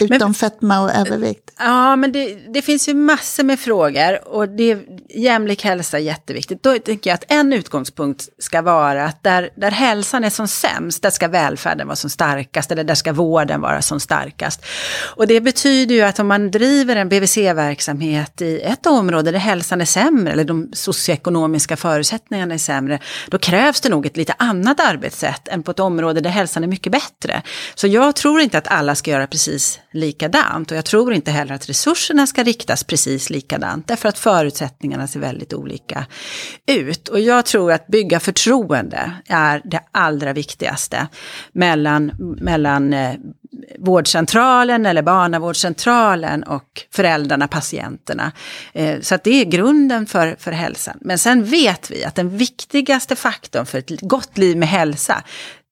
Utom 0.00 0.18
men, 0.18 0.34
fetma 0.34 0.80
och 0.80 0.94
övervikt. 0.94 1.50
Ja, 1.58 1.96
men 1.96 2.12
det, 2.12 2.38
det, 2.54 2.62
finns 2.62 2.88
ju 2.88 2.94
massor 2.94 3.44
med 3.44 3.60
frågor 3.60 4.28
och 4.28 4.48
det, 4.48 4.78
jämlik 5.08 5.64
hälsa 5.64 5.96
är 5.96 6.02
jätteviktigt. 6.02 6.62
Då 6.62 6.78
tycker 6.78 7.10
jag 7.10 7.14
att 7.14 7.24
en 7.28 7.52
utgångspunkt 7.52 8.28
ska 8.38 8.62
vara 8.62 9.04
att 9.04 9.22
där, 9.22 9.50
där 9.56 9.70
hälsan 9.70 10.24
är 10.24 10.30
som 10.30 10.48
sämst, 10.48 11.02
där 11.02 11.10
ska 11.10 11.28
välfärden 11.28 11.86
vara 11.86 11.96
som 11.96 12.10
starkast 12.10 12.72
eller 12.72 12.84
där 12.84 12.94
ska 12.94 13.12
vården 13.12 13.60
vara 13.60 13.82
som 13.82 14.00
starkast. 14.00 14.64
Och 15.16 15.26
det 15.26 15.40
betyder 15.40 15.94
ju 15.94 16.02
att 16.02 16.18
om 16.18 16.28
man 16.28 16.50
driver 16.50 16.96
en 16.96 17.08
BVC-verksamhet 17.08 18.42
i 18.42 18.60
ett 18.60 18.86
område 18.86 19.30
där 19.30 19.38
hälsan 19.38 19.80
är 19.80 19.84
sämre 19.84 20.32
eller 20.32 20.44
de 20.44 20.70
socioekonomiska 20.72 21.76
förutsättningarna 21.76 22.54
är 22.54 22.58
sämre, 22.58 22.98
då 23.28 23.38
krävs 23.38 23.80
det 23.80 23.88
nog 23.88 24.06
ett 24.06 24.16
lite 24.16 24.34
annat 24.38 24.80
arbetssätt 24.80 25.48
än 25.48 25.62
på 25.62 25.70
ett 25.70 25.80
område 25.80 26.20
där 26.20 26.30
hälsan 26.30 26.64
är 26.64 26.68
mycket 26.68 26.92
bättre. 26.92 27.42
Så 27.74 27.86
jag 27.86 28.16
tror 28.16 28.40
inte 28.40 28.58
att 28.58 28.68
alla 28.68 28.94
ska 28.94 29.10
göra 29.10 29.26
precis 29.26 29.67
likadant 29.92 30.70
och 30.70 30.76
jag 30.76 30.84
tror 30.84 31.12
inte 31.12 31.30
heller 31.30 31.54
att 31.54 31.68
resurserna 31.68 32.26
ska 32.26 32.42
riktas 32.42 32.84
precis 32.84 33.30
likadant 33.30 33.88
därför 33.88 34.08
att 34.08 34.18
förutsättningarna 34.18 35.06
ser 35.06 35.20
väldigt 35.20 35.52
olika 35.52 36.06
ut. 36.66 37.08
Och 37.08 37.20
jag 37.20 37.44
tror 37.44 37.72
att 37.72 37.86
bygga 37.86 38.20
förtroende 38.20 39.12
är 39.28 39.62
det 39.64 39.80
allra 39.92 40.32
viktigaste 40.32 41.08
mellan, 41.52 42.12
mellan 42.40 42.92
eh, 42.92 43.14
vårdcentralen 43.78 44.86
eller 44.86 45.02
barnavårdscentralen 45.02 46.42
och 46.42 46.82
föräldrarna, 46.94 47.48
patienterna. 47.48 48.32
Eh, 48.72 49.00
så 49.00 49.14
att 49.14 49.24
det 49.24 49.40
är 49.40 49.44
grunden 49.44 50.06
för, 50.06 50.36
för 50.38 50.52
hälsan. 50.52 50.98
Men 51.00 51.18
sen 51.18 51.44
vet 51.44 51.90
vi 51.90 52.04
att 52.04 52.14
den 52.14 52.36
viktigaste 52.36 53.16
faktorn 53.16 53.66
för 53.66 53.78
ett 53.78 54.00
gott 54.00 54.38
liv 54.38 54.56
med 54.56 54.68
hälsa, 54.68 55.22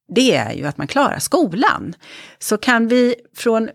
det 0.08 0.36
är 0.36 0.52
ju 0.52 0.66
att 0.66 0.78
man 0.78 0.86
klarar 0.86 1.18
skolan. 1.18 1.94
Så 2.38 2.56
kan 2.56 2.88
vi 2.88 3.14
från 3.36 3.70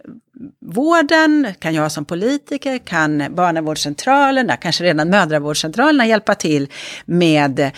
vården, 0.66 1.48
kan 1.60 1.74
jag 1.74 1.92
som 1.92 2.06
politiker, 2.06 2.78
kan 2.78 3.36
barnavårdscentralerna, 3.36 4.58
kanske 4.58 4.84
redan 4.84 5.10
mödravårdscentralerna 5.10 6.08
hjälpa 6.08 6.36
till 6.36 6.70
med 7.06 7.60
eh, 7.60 7.70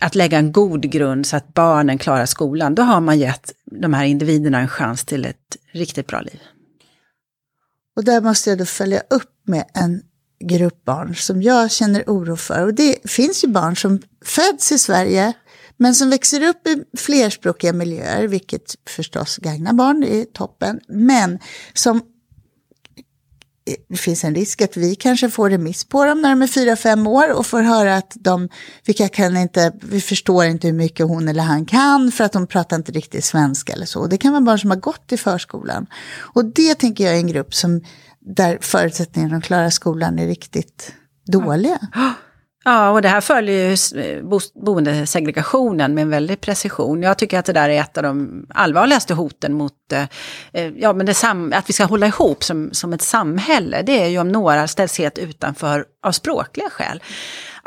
att 0.00 0.14
lägga 0.14 0.38
en 0.38 0.52
god 0.52 0.90
grund 0.90 1.26
så 1.26 1.36
att 1.36 1.54
barnen 1.54 1.98
klarar 1.98 2.26
skolan. 2.26 2.74
Då 2.74 2.82
har 2.82 3.00
man 3.00 3.18
gett 3.18 3.52
de 3.64 3.94
här 3.94 4.04
individerna 4.04 4.58
en 4.58 4.68
chans 4.68 5.04
till 5.04 5.24
ett 5.24 5.56
riktigt 5.72 6.06
bra 6.06 6.20
liv. 6.20 6.40
Och 7.96 8.04
där 8.04 8.20
måste 8.20 8.50
jag 8.50 8.58
då 8.58 8.64
följa 8.64 9.00
upp 9.10 9.32
med 9.46 9.64
en 9.74 10.02
grupp 10.44 10.84
barn 10.84 11.14
som 11.14 11.42
jag 11.42 11.70
känner 11.70 12.04
oro 12.06 12.36
för. 12.36 12.64
Och 12.64 12.74
det 12.74 13.10
finns 13.10 13.44
ju 13.44 13.48
barn 13.48 13.76
som 13.76 14.02
föds 14.24 14.72
i 14.72 14.78
Sverige 14.78 15.32
men 15.78 15.94
som 15.94 16.10
växer 16.10 16.42
upp 16.42 16.66
i 16.66 16.84
flerspråkiga 16.96 17.72
miljöer, 17.72 18.26
vilket 18.26 18.74
förstås 18.88 19.36
gagnar 19.36 19.72
barn, 19.72 20.00
det 20.00 20.20
är 20.20 20.24
toppen. 20.24 20.80
Men 20.88 21.38
som 21.74 22.02
det 23.88 23.96
finns 23.96 24.24
en 24.24 24.34
risk 24.34 24.62
att 24.62 24.76
vi 24.76 24.94
kanske 24.94 25.30
får 25.30 25.50
remiss 25.50 25.84
på 25.84 26.04
dem 26.04 26.22
när 26.22 26.30
de 26.30 26.42
är 26.42 26.46
fyra 26.46 26.76
fem 26.76 27.06
år 27.06 27.32
och 27.32 27.46
får 27.46 27.62
höra 27.62 27.96
att 27.96 28.12
de, 28.14 28.48
vilka 28.84 29.08
kan 29.08 29.36
inte, 29.36 29.72
vi 29.82 30.00
förstår 30.00 30.44
inte 30.44 30.66
hur 30.66 30.74
mycket 30.74 31.06
hon 31.06 31.28
eller 31.28 31.42
han 31.42 31.66
kan 31.66 32.12
för 32.12 32.24
att 32.24 32.32
de 32.32 32.46
pratar 32.46 32.76
inte 32.76 32.92
riktigt 32.92 33.24
svenska 33.24 33.72
eller 33.72 33.86
så. 33.86 34.06
Det 34.06 34.18
kan 34.18 34.32
vara 34.32 34.40
barn 34.40 34.58
som 34.58 34.70
har 34.70 34.76
gått 34.76 35.12
i 35.12 35.16
förskolan. 35.16 35.86
Och 36.16 36.44
det 36.44 36.74
tänker 36.74 37.04
jag 37.04 37.14
är 37.14 37.18
en 37.18 37.26
grupp 37.26 37.54
som, 37.54 37.80
där 38.20 38.58
förutsättningarna 38.60 39.36
att 39.36 39.44
klara 39.44 39.70
skolan 39.70 40.18
är 40.18 40.26
riktigt 40.26 40.92
dåliga. 41.26 41.78
Ja. 41.94 42.12
Ja, 42.64 42.90
och 42.90 43.02
det 43.02 43.08
här 43.08 43.20
följer 43.20 43.54
ju 43.70 44.02
eh, 44.02 44.40
boendesegregationen 44.54 45.94
med 45.94 46.02
en 46.02 46.10
väldig 46.10 46.40
precision. 46.40 47.02
Jag 47.02 47.18
tycker 47.18 47.38
att 47.38 47.44
det 47.44 47.52
där 47.52 47.68
är 47.68 47.80
ett 47.80 47.96
av 47.96 48.02
de 48.02 48.46
allvarligaste 48.48 49.14
hoten 49.14 49.54
mot 49.54 49.72
Eh, 49.92 50.02
eh, 50.52 50.72
ja, 50.76 50.92
men 50.92 51.06
det 51.06 51.14
att 51.52 51.68
vi 51.68 51.72
ska 51.72 51.84
hålla 51.84 52.06
ihop 52.06 52.44
som, 52.44 52.68
som 52.72 52.92
ett 52.92 53.02
samhälle. 53.02 53.82
Det 53.82 54.02
är 54.02 54.08
ju 54.08 54.18
om 54.18 54.28
några 54.28 54.68
ställs 54.68 54.98
helt 54.98 55.18
utanför 55.18 55.84
av 56.02 56.12
språkliga 56.12 56.70
skäl. 56.70 57.02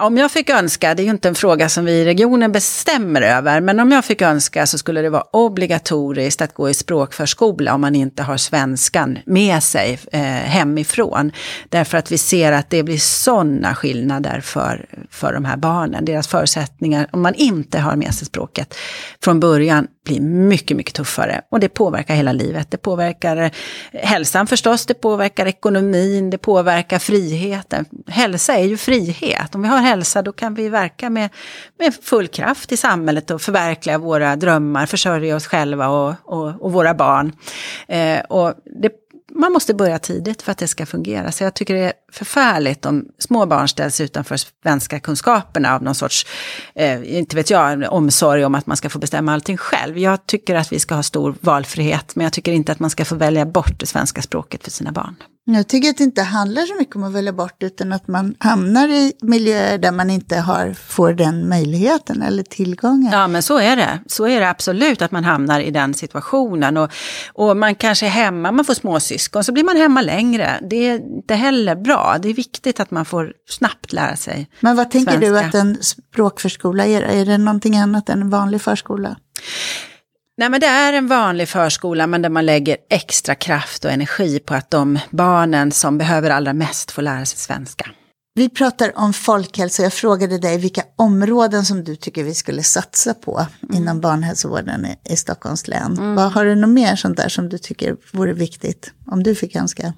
Om 0.01 0.17
jag 0.17 0.31
fick 0.31 0.49
önska, 0.49 0.93
det 0.93 1.01
är 1.01 1.03
ju 1.03 1.09
inte 1.09 1.27
en 1.27 1.35
fråga 1.35 1.69
som 1.69 1.85
vi 1.85 1.91
i 1.91 2.05
regionen 2.05 2.51
bestämmer 2.51 3.21
över, 3.21 3.61
men 3.61 3.79
om 3.79 3.91
jag 3.91 4.05
fick 4.05 4.21
önska 4.21 4.65
så 4.65 4.77
skulle 4.77 5.01
det 5.01 5.09
vara 5.09 5.23
obligatoriskt 5.33 6.41
att 6.41 6.53
gå 6.53 6.69
i 6.69 6.73
språkförskola 6.73 7.73
om 7.73 7.81
man 7.81 7.95
inte 7.95 8.23
har 8.23 8.37
svenskan 8.37 9.17
med 9.25 9.63
sig 9.63 9.99
eh, 10.11 10.21
hemifrån. 10.21 11.31
Därför 11.69 11.97
att 11.97 12.11
vi 12.11 12.17
ser 12.17 12.51
att 12.51 12.69
det 12.69 12.83
blir 12.83 12.97
sådana 12.97 13.75
skillnader 13.75 14.41
för, 14.41 14.85
för 15.09 15.33
de 15.33 15.45
här 15.45 15.57
barnen. 15.57 16.05
Deras 16.05 16.27
förutsättningar, 16.27 17.07
om 17.11 17.21
man 17.21 17.33
inte 17.33 17.79
har 17.79 17.95
med 17.95 18.13
sig 18.13 18.27
språket 18.27 18.75
från 19.23 19.39
början, 19.39 19.87
blir 20.05 20.21
mycket, 20.21 20.77
mycket 20.77 20.95
tuffare. 20.95 21.41
Och 21.49 21.59
det 21.59 21.69
påverkar 21.69 22.15
hela 22.15 22.31
livet. 22.33 22.71
Det 22.71 22.77
påverkar 22.77 23.37
eh, 23.37 23.51
hälsan 23.93 24.47
förstås, 24.47 24.85
det 24.85 24.93
påverkar 24.93 25.45
ekonomin, 25.45 26.29
det 26.29 26.37
påverkar 26.37 26.99
friheten. 26.99 27.85
Hälsa 28.07 28.53
är 28.53 28.63
ju 28.63 28.77
frihet. 28.77 29.55
Om 29.55 29.61
vi 29.61 29.67
har 29.67 29.79
hälsa 29.79 30.21
då 30.21 30.31
kan 30.31 30.53
vi 30.53 30.69
verka 30.69 31.09
med, 31.09 31.29
med 31.79 31.95
full 32.03 32.27
kraft 32.27 32.71
i 32.71 32.77
samhället 32.77 33.31
och 33.31 33.41
förverkliga 33.41 33.97
våra 33.97 34.35
drömmar, 34.35 34.85
försörja 34.85 35.35
oss 35.35 35.47
själva 35.47 35.87
och, 35.87 36.15
och, 36.23 36.61
och 36.61 36.71
våra 36.71 36.93
barn. 36.93 37.31
Eh, 37.87 38.19
och 38.19 38.53
det 38.81 38.91
man 39.35 39.51
måste 39.51 39.73
börja 39.73 39.99
tidigt 39.99 40.41
för 40.41 40.51
att 40.51 40.57
det 40.57 40.67
ska 40.67 40.85
fungera. 40.85 41.31
Så 41.31 41.43
jag 41.43 41.53
tycker 41.53 41.73
det 41.73 41.79
är 41.79 41.93
förfärligt 42.11 42.85
om 42.85 43.05
små 43.19 43.45
barn 43.45 43.67
ställs 43.67 44.01
utanför 44.01 44.37
svenska 44.63 44.99
kunskaperna 44.99 45.75
av 45.75 45.83
någon 45.83 45.95
sorts, 45.95 46.25
eh, 46.75 47.17
inte 47.17 47.35
vet 47.35 47.49
jag, 47.49 47.93
omsorg 47.93 48.45
om 48.45 48.55
att 48.55 48.67
man 48.67 48.77
ska 48.77 48.89
få 48.89 48.99
bestämma 48.99 49.33
allting 49.33 49.57
själv. 49.57 49.97
Jag 49.97 50.25
tycker 50.25 50.55
att 50.55 50.71
vi 50.71 50.79
ska 50.79 50.95
ha 50.95 51.03
stor 51.03 51.35
valfrihet, 51.39 52.15
men 52.15 52.23
jag 52.23 52.33
tycker 52.33 52.51
inte 52.51 52.71
att 52.71 52.79
man 52.79 52.89
ska 52.89 53.05
få 53.05 53.15
välja 53.15 53.45
bort 53.45 53.79
det 53.79 53.85
svenska 53.85 54.21
språket 54.21 54.63
för 54.63 54.71
sina 54.71 54.91
barn. 54.91 55.15
Jag 55.45 55.67
tycker 55.67 55.89
att 55.89 55.97
det 55.97 56.03
inte 56.03 56.21
handlar 56.21 56.61
så 56.61 56.75
mycket 56.75 56.95
om 56.95 57.03
att 57.03 57.13
välja 57.13 57.33
bort, 57.33 57.63
utan 57.63 57.93
att 57.93 58.07
man 58.07 58.35
hamnar 58.39 58.87
i 58.87 59.13
miljöer 59.21 59.77
där 59.77 59.91
man 59.91 60.09
inte 60.09 60.37
har, 60.37 60.73
får 60.73 61.13
den 61.13 61.49
möjligheten 61.49 62.21
eller 62.21 62.43
tillgången. 62.43 63.11
Ja, 63.11 63.27
men 63.27 63.43
så 63.43 63.59
är 63.59 63.75
det. 63.75 63.99
Så 64.07 64.27
är 64.27 64.39
det 64.39 64.49
absolut, 64.49 65.01
att 65.01 65.11
man 65.11 65.23
hamnar 65.23 65.59
i 65.59 65.71
den 65.71 65.93
situationen. 65.93 66.77
Och, 66.77 66.91
och 67.33 67.57
man 67.57 67.75
kanske 67.75 68.05
är 68.05 68.09
hemma, 68.09 68.51
man 68.51 68.65
får 68.65 68.73
småsyskon, 68.73 69.43
så 69.43 69.51
blir 69.51 69.63
man 69.63 69.77
hemma 69.77 70.01
längre. 70.01 70.59
Det 70.69 70.75
är 70.75 70.95
inte 71.15 71.35
heller 71.35 71.75
bra. 71.75 72.17
Det 72.21 72.29
är 72.29 72.33
viktigt 72.33 72.79
att 72.79 72.91
man 72.91 73.05
får 73.05 73.33
snabbt 73.49 73.93
lära 73.93 74.15
sig 74.15 74.49
Men 74.59 74.75
vad 74.75 74.91
tänker 74.91 75.11
svenska. 75.11 75.29
du 75.29 75.39
att 75.39 75.55
en 75.55 75.77
språkförskola 75.81 76.85
är? 76.85 77.01
Är 77.01 77.25
det 77.25 77.37
någonting 77.37 77.77
annat 77.77 78.09
än 78.09 78.21
en 78.21 78.29
vanlig 78.29 78.61
förskola? 78.61 79.15
Nej, 80.41 80.49
men 80.49 80.59
det 80.59 80.67
är 80.67 80.93
en 80.93 81.07
vanlig 81.07 81.49
förskola, 81.49 82.07
men 82.07 82.21
där 82.21 82.29
man 82.29 82.45
lägger 82.45 82.77
extra 82.89 83.35
kraft 83.35 83.85
och 83.85 83.91
energi 83.91 84.39
på 84.39 84.53
att 84.53 84.71
de 84.71 84.99
barnen 85.09 85.71
som 85.71 85.97
behöver 85.97 86.29
allra 86.29 86.53
mest 86.53 86.91
får 86.91 87.01
lära 87.01 87.25
sig 87.25 87.39
svenska. 87.39 87.91
Vi 88.33 88.49
pratar 88.49 88.91
om 88.95 89.13
folkhälsa. 89.13 89.83
Jag 89.83 89.93
frågade 89.93 90.37
dig 90.37 90.57
vilka 90.57 90.83
områden 90.95 91.65
som 91.65 91.83
du 91.83 91.95
tycker 91.95 92.23
vi 92.23 92.33
skulle 92.33 92.63
satsa 92.63 93.13
på 93.13 93.45
mm. 93.63 93.75
inom 93.75 94.01
barnhälsovården 94.01 94.87
i, 95.09 95.15
Stockholms 95.15 95.67
län. 95.67 95.97
Mm. 95.97 96.15
Vad, 96.15 96.31
har 96.31 96.45
du 96.45 96.55
något 96.55 96.69
mer 96.69 96.95
sånt 96.95 97.17
där 97.17 97.29
som 97.29 97.49
du 97.49 97.57
tycker 97.57 97.95
vore 98.13 98.33
viktigt 98.33 98.93
om 99.07 99.23
du 99.23 99.35
fick 99.35 99.55
önska? 99.55 99.93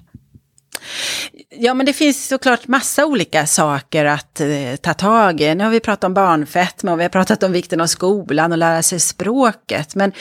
Ja, 1.50 1.74
men 1.74 1.86
det 1.86 1.92
finns 1.92 2.28
såklart 2.28 2.68
massa 2.68 3.06
olika 3.06 3.46
saker 3.46 4.04
att 4.04 4.40
eh, 4.40 4.76
ta 4.82 4.94
tag 4.94 5.40
i. 5.40 5.54
Nu 5.54 5.64
har 5.64 5.70
vi 5.70 5.80
pratat 5.80 6.04
om 6.04 6.14
barnfetma 6.14 6.92
och 6.92 6.98
vi 6.98 7.02
har 7.02 7.08
pratat 7.08 7.42
om 7.42 7.52
vikten 7.52 7.80
av 7.80 7.86
skolan 7.86 8.52
och 8.52 8.58
lära 8.58 8.82
sig 8.82 9.00
språket. 9.00 9.94
Men 9.94 10.12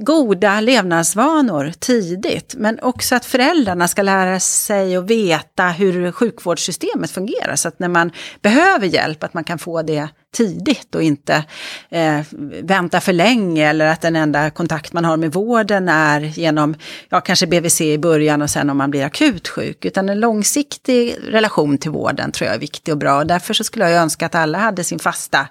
goda 0.00 0.60
levnadsvanor 0.60 1.72
tidigt, 1.78 2.54
men 2.56 2.80
också 2.80 3.14
att 3.14 3.24
föräldrarna 3.24 3.88
ska 3.88 4.02
lära 4.02 4.40
sig 4.40 4.98
och 4.98 5.10
veta 5.10 5.68
hur 5.68 6.12
sjukvårdssystemet 6.12 7.10
fungerar. 7.10 7.56
Så 7.56 7.68
att 7.68 7.78
när 7.78 7.88
man 7.88 8.12
behöver 8.42 8.86
hjälp, 8.86 9.24
att 9.24 9.34
man 9.34 9.44
kan 9.44 9.58
få 9.58 9.82
det 9.82 10.08
tidigt 10.30 10.94
och 10.94 11.02
inte 11.02 11.44
eh, 11.90 12.20
vänta 12.62 13.00
för 13.00 13.12
länge 13.12 13.68
eller 13.68 13.86
att 13.86 14.00
den 14.00 14.16
enda 14.16 14.50
kontakt 14.50 14.92
man 14.92 15.04
har 15.04 15.16
med 15.16 15.32
vården 15.32 15.88
är 15.88 16.20
genom, 16.20 16.74
ja 17.08 17.20
kanske 17.20 17.46
BVC 17.46 17.80
i 17.80 17.98
början 17.98 18.42
och 18.42 18.50
sen 18.50 18.70
om 18.70 18.76
man 18.76 18.90
blir 18.90 19.04
akut 19.04 19.48
sjuk. 19.48 19.84
Utan 19.84 20.08
en 20.08 20.20
långsiktig 20.20 21.16
relation 21.28 21.78
till 21.78 21.90
vården 21.90 22.32
tror 22.32 22.46
jag 22.46 22.54
är 22.54 22.60
viktig 22.60 22.94
och 22.94 22.98
bra. 22.98 23.18
Och 23.18 23.26
därför 23.26 23.54
så 23.54 23.64
skulle 23.64 23.90
jag 23.90 24.02
önska 24.02 24.26
att 24.26 24.34
alla 24.34 24.58
hade 24.58 24.84
sin 24.84 24.98
fasta 24.98 25.48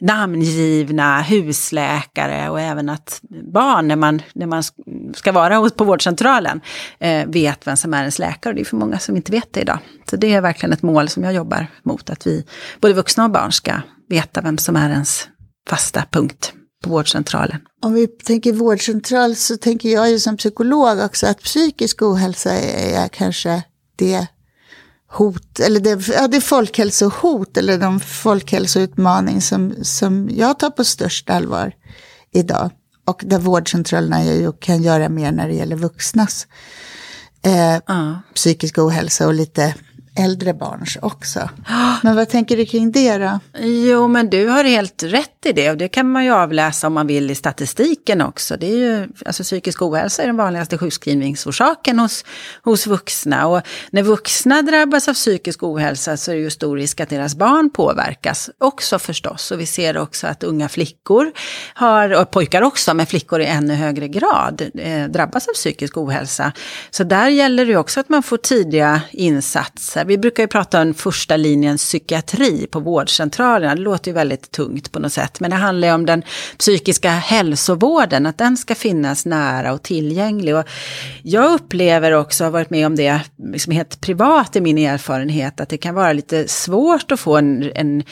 namngivna 0.00 1.22
husläkare 1.22 2.50
och 2.50 2.60
även 2.60 2.88
att 2.88 3.20
barn 3.52 3.88
när 3.88 3.96
man, 3.96 4.22
när 4.32 4.46
man 4.46 4.62
ska 5.14 5.32
vara 5.32 5.70
på 5.70 5.84
vårdcentralen 5.84 6.60
eh, 6.98 7.26
vet 7.26 7.66
vem 7.66 7.76
som 7.76 7.94
är 7.94 7.98
ens 7.98 8.18
läkare. 8.18 8.50
Och 8.50 8.54
det 8.54 8.62
är 8.62 8.64
för 8.64 8.76
många 8.76 8.98
som 8.98 9.16
inte 9.16 9.32
vet 9.32 9.52
det 9.52 9.60
idag. 9.60 9.78
Så 10.10 10.16
det 10.16 10.34
är 10.34 10.40
verkligen 10.40 10.72
ett 10.72 10.82
mål 10.82 11.08
som 11.08 11.24
jag 11.24 11.34
jobbar 11.34 11.66
mot, 11.82 12.10
att 12.10 12.26
vi, 12.26 12.44
både 12.80 12.94
vuxna 12.94 13.24
och 13.24 13.30
barn, 13.30 13.52
ska 13.52 13.72
veta 14.10 14.40
vem 14.40 14.58
som 14.58 14.76
är 14.76 14.90
ens 14.90 15.28
fasta 15.68 16.04
punkt 16.10 16.52
på 16.84 16.90
vårdcentralen. 16.90 17.60
Om 17.82 17.94
vi 17.94 18.06
tänker 18.06 18.52
vårdcentral 18.52 19.36
så 19.36 19.56
tänker 19.56 19.88
jag 19.88 20.10
ju 20.10 20.18
som 20.18 20.36
psykolog 20.36 21.00
också 21.00 21.26
att 21.26 21.42
psykisk 21.42 22.02
ohälsa 22.02 22.52
är 22.54 23.08
kanske 23.08 23.62
det 23.96 24.26
hot, 25.12 25.60
eller 25.60 25.80
det, 25.80 26.08
ja, 26.08 26.28
det 26.28 26.40
folkhälsohot 26.40 27.56
eller 27.56 27.78
de 27.78 28.00
folkhälsoutmaning 28.00 29.40
som, 29.40 29.74
som 29.82 30.28
jag 30.32 30.58
tar 30.58 30.70
på 30.70 30.84
störst 30.84 31.30
allvar 31.30 31.72
idag. 32.32 32.70
Och 33.06 33.22
där 33.26 33.38
vårdcentralerna 33.38 34.24
ju 34.24 34.52
kan 34.52 34.82
göra 34.82 35.08
mer 35.08 35.32
när 35.32 35.48
det 35.48 35.54
gäller 35.54 35.76
vuxnas 35.76 36.46
eh, 37.42 37.96
uh. 37.96 38.18
psykisk 38.34 38.78
ohälsa 38.78 39.26
och 39.26 39.34
lite 39.34 39.74
äldre 40.18 40.54
barns 40.54 40.98
också. 41.02 41.48
Men 42.02 42.16
vad 42.16 42.28
tänker 42.28 42.56
du 42.56 42.66
kring 42.66 42.92
det 42.92 43.18
då? 43.18 43.38
Jo, 43.60 44.08
men 44.08 44.30
du 44.30 44.46
har 44.46 44.64
helt 44.64 45.02
rätt 45.02 45.46
i 45.46 45.52
det 45.52 45.70
och 45.70 45.76
det 45.76 45.88
kan 45.88 46.12
man 46.12 46.24
ju 46.24 46.30
avläsa 46.30 46.86
om 46.86 46.92
man 46.92 47.06
vill 47.06 47.30
i 47.30 47.34
statistiken 47.34 48.20
också. 48.20 48.56
Det 48.56 48.66
är 48.66 48.76
ju, 48.76 49.08
alltså 49.26 49.42
psykisk 49.42 49.82
ohälsa 49.82 50.22
är 50.22 50.26
den 50.26 50.36
vanligaste 50.36 50.78
sjukskrivningsorsaken 50.78 51.98
hos, 51.98 52.24
hos 52.62 52.86
vuxna. 52.86 53.46
Och 53.46 53.62
när 53.90 54.02
vuxna 54.02 54.62
drabbas 54.62 55.08
av 55.08 55.14
psykisk 55.14 55.62
ohälsa 55.62 56.16
så 56.16 56.30
är 56.30 56.34
det 56.34 56.42
ju 56.42 56.50
stor 56.50 56.76
risk 56.76 57.00
att 57.00 57.08
deras 57.08 57.34
barn 57.34 57.70
påverkas 57.70 58.50
också 58.58 58.98
förstås. 58.98 59.50
Och 59.50 59.60
vi 59.60 59.66
ser 59.66 59.98
också 59.98 60.26
att 60.26 60.42
unga 60.42 60.68
flickor 60.68 61.32
har, 61.74 62.20
och 62.20 62.30
pojkar 62.30 62.62
också, 62.62 62.94
men 62.94 63.06
flickor 63.06 63.40
i 63.40 63.46
ännu 63.46 63.74
högre 63.74 64.08
grad 64.08 64.70
eh, 64.74 65.04
drabbas 65.04 65.48
av 65.48 65.52
psykisk 65.52 65.96
ohälsa. 65.96 66.52
Så 66.90 67.04
där 67.04 67.28
gäller 67.28 67.64
det 67.66 67.70
ju 67.70 67.78
också 67.78 68.00
att 68.00 68.08
man 68.08 68.22
får 68.22 68.36
tidiga 68.36 69.00
insatser 69.12 69.99
vi 70.04 70.18
brukar 70.18 70.42
ju 70.42 70.46
prata 70.46 70.82
om 70.82 70.94
första 70.94 71.36
linjens 71.36 71.82
psykiatri 71.82 72.66
på 72.66 72.80
vårdcentralerna. 72.80 73.74
Det 73.74 73.80
låter 73.80 74.10
ju 74.10 74.14
väldigt 74.14 74.50
tungt 74.50 74.92
på 74.92 74.98
något 74.98 75.12
sätt. 75.12 75.40
Men 75.40 75.50
det 75.50 75.56
handlar 75.56 75.88
ju 75.88 75.94
om 75.94 76.06
den 76.06 76.22
psykiska 76.58 77.10
hälsovården, 77.10 78.26
att 78.26 78.38
den 78.38 78.56
ska 78.56 78.74
finnas 78.74 79.26
nära 79.26 79.72
och 79.72 79.82
tillgänglig. 79.82 80.56
Och 80.56 80.64
jag 81.22 81.52
upplever 81.52 82.12
också, 82.12 82.44
har 82.44 82.50
varit 82.50 82.70
med 82.70 82.86
om 82.86 82.96
det 82.96 83.20
liksom 83.52 83.72
helt 83.72 84.00
privat 84.00 84.56
i 84.56 84.60
min 84.60 84.78
erfarenhet, 84.78 85.60
att 85.60 85.68
det 85.68 85.78
kan 85.78 85.94
vara 85.94 86.12
lite 86.12 86.48
svårt 86.48 87.12
att 87.12 87.20
få 87.20 87.36
en, 87.36 87.70
en 87.74 88.02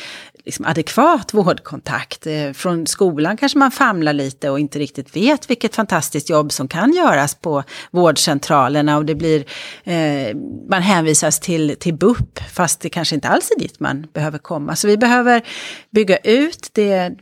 liksom 0.48 0.64
adekvat 0.64 1.34
vårdkontakt. 1.34 2.26
Eh, 2.26 2.52
från 2.52 2.86
skolan 2.86 3.36
kanske 3.36 3.58
man 3.58 3.70
famlar 3.70 4.12
lite 4.12 4.50
och 4.50 4.60
inte 4.60 4.78
riktigt 4.78 5.16
vet 5.16 5.50
vilket 5.50 5.74
fantastiskt 5.74 6.30
jobb 6.30 6.52
som 6.52 6.68
kan 6.68 6.92
göras 6.92 7.34
på 7.34 7.62
vårdcentralerna 7.90 8.96
och 8.96 9.04
det 9.04 9.14
blir, 9.14 9.44
eh, 9.84 10.36
man 10.70 10.82
hänvisas 10.82 11.40
till, 11.40 11.76
till 11.80 11.94
BUP 11.94 12.40
fast 12.52 12.80
det 12.80 12.88
kanske 12.88 13.14
inte 13.14 13.28
alls 13.28 13.50
är 13.56 13.60
dit 13.60 13.80
man 13.80 14.06
behöver 14.12 14.38
komma. 14.38 14.76
Så 14.76 14.86
vi 14.88 14.96
behöver 14.96 15.42
bygga 15.90 16.16
ut 16.16 16.70
det, 16.72 17.12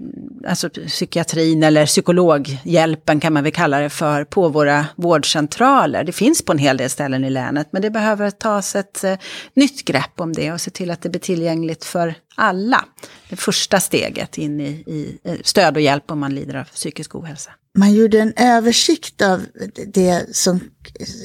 alltså 0.49 0.69
psykiatrin 0.69 1.63
eller 1.63 1.87
psykologhjälpen 1.87 3.21
kan 3.21 3.33
man 3.33 3.43
väl 3.43 3.53
kalla 3.53 3.81
det 3.81 3.91
för, 3.91 4.25
på 4.25 4.49
våra 4.49 4.87
vårdcentraler. 4.97 6.05
Det 6.05 6.13
finns 6.13 6.45
på 6.45 6.53
en 6.53 6.59
hel 6.59 6.77
del 6.77 6.91
ställen 6.91 7.25
i 7.25 7.31
länet 7.31 7.69
men 7.71 7.83
det 7.83 7.91
behöver 7.91 8.31
tas 8.31 8.77
ett 8.77 9.05
eh, 9.05 9.17
nytt 9.55 9.85
grepp 9.85 10.21
om 10.21 10.33
det 10.33 10.53
och 10.53 10.61
se 10.61 10.71
till 10.71 10.91
att 10.91 11.03
det 11.03 11.09
blir 11.09 11.21
tillgängligt 11.21 11.85
för 11.85 12.15
alla. 12.37 12.85
Det 13.29 13.37
första 13.37 13.81
steget 13.81 14.39
in 14.39 14.61
i, 14.61 14.67
i 14.67 15.19
stöd 15.45 15.77
och 15.77 15.83
hjälp 15.83 16.11
om 16.11 16.19
man 16.19 16.35
lider 16.35 16.55
av 16.55 16.65
psykisk 16.65 17.15
ohälsa. 17.15 17.51
Man 17.79 17.93
gjorde 17.93 18.21
en 18.21 18.33
översikt 18.37 19.23
av 19.23 19.47
det 19.87 20.37
som 20.37 20.61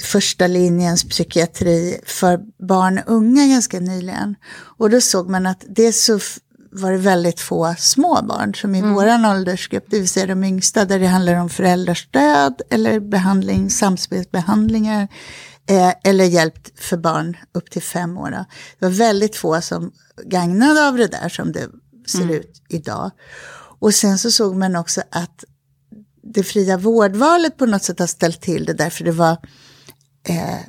första 0.04 0.47
linjens 0.47 1.04
psykiatri 1.04 2.02
för 2.06 2.39
barn 2.67 2.97
och 2.97 3.13
unga 3.13 3.47
ganska 3.47 3.80
nyligen. 3.80 4.36
Och 4.54 4.89
då 4.89 5.02
såg 5.02 5.30
man 5.30 5.45
att 5.45 5.65
det 5.67 5.93
så 5.93 6.19
var 6.71 6.91
det 6.91 6.97
väldigt 6.97 7.39
få 7.39 7.76
små 7.78 8.21
barn 8.21 8.56
som 8.56 8.76
i 8.76 8.80
mm. 8.80 8.93
våran 8.93 9.26
åldersgrupp, 9.26 9.86
det 9.88 10.00
vill 10.00 10.10
säga 10.10 10.26
de 10.26 10.43
yngsta, 10.43 10.86
där 10.86 11.00
det 11.00 11.08
handlar 11.08 11.36
om 11.36 11.50
föräldrarstöd 11.50 12.62
eller 12.69 13.00
behandling, 13.00 13.69
samspelsbehandlingar 13.69 15.08
eh, 15.71 15.93
eller 16.03 16.25
hjälp 16.25 16.79
för 16.79 16.97
barn 16.97 17.38
upp 17.51 17.71
till 17.71 17.81
fem 17.81 18.17
år. 18.17 18.29
Det 18.29 18.86
var 18.86 18.89
väldigt 18.89 19.36
få 19.36 19.62
som 19.62 19.91
gagnade 20.25 20.88
av 20.88 20.97
det 20.97 21.07
där 21.07 21.29
som 21.29 21.51
det 21.51 21.67
ser 22.07 22.21
mm. 22.21 22.36
ut 22.36 22.62
idag. 22.69 23.12
Och 23.79 23.93
sen 23.93 24.17
så 24.17 24.31
såg 24.31 24.55
man 24.55 24.75
också 24.75 25.01
att 25.12 25.43
det 26.23 26.43
fria 26.43 26.77
vårdvalet 26.77 27.57
på 27.57 27.65
något 27.65 27.84
sätt 27.84 27.99
har 27.99 28.07
ställt 28.07 28.41
till 28.41 28.65
det 28.65 28.73
därför 28.73 29.03
det 29.03 29.12
var 29.12 29.38
eh, 30.27 30.60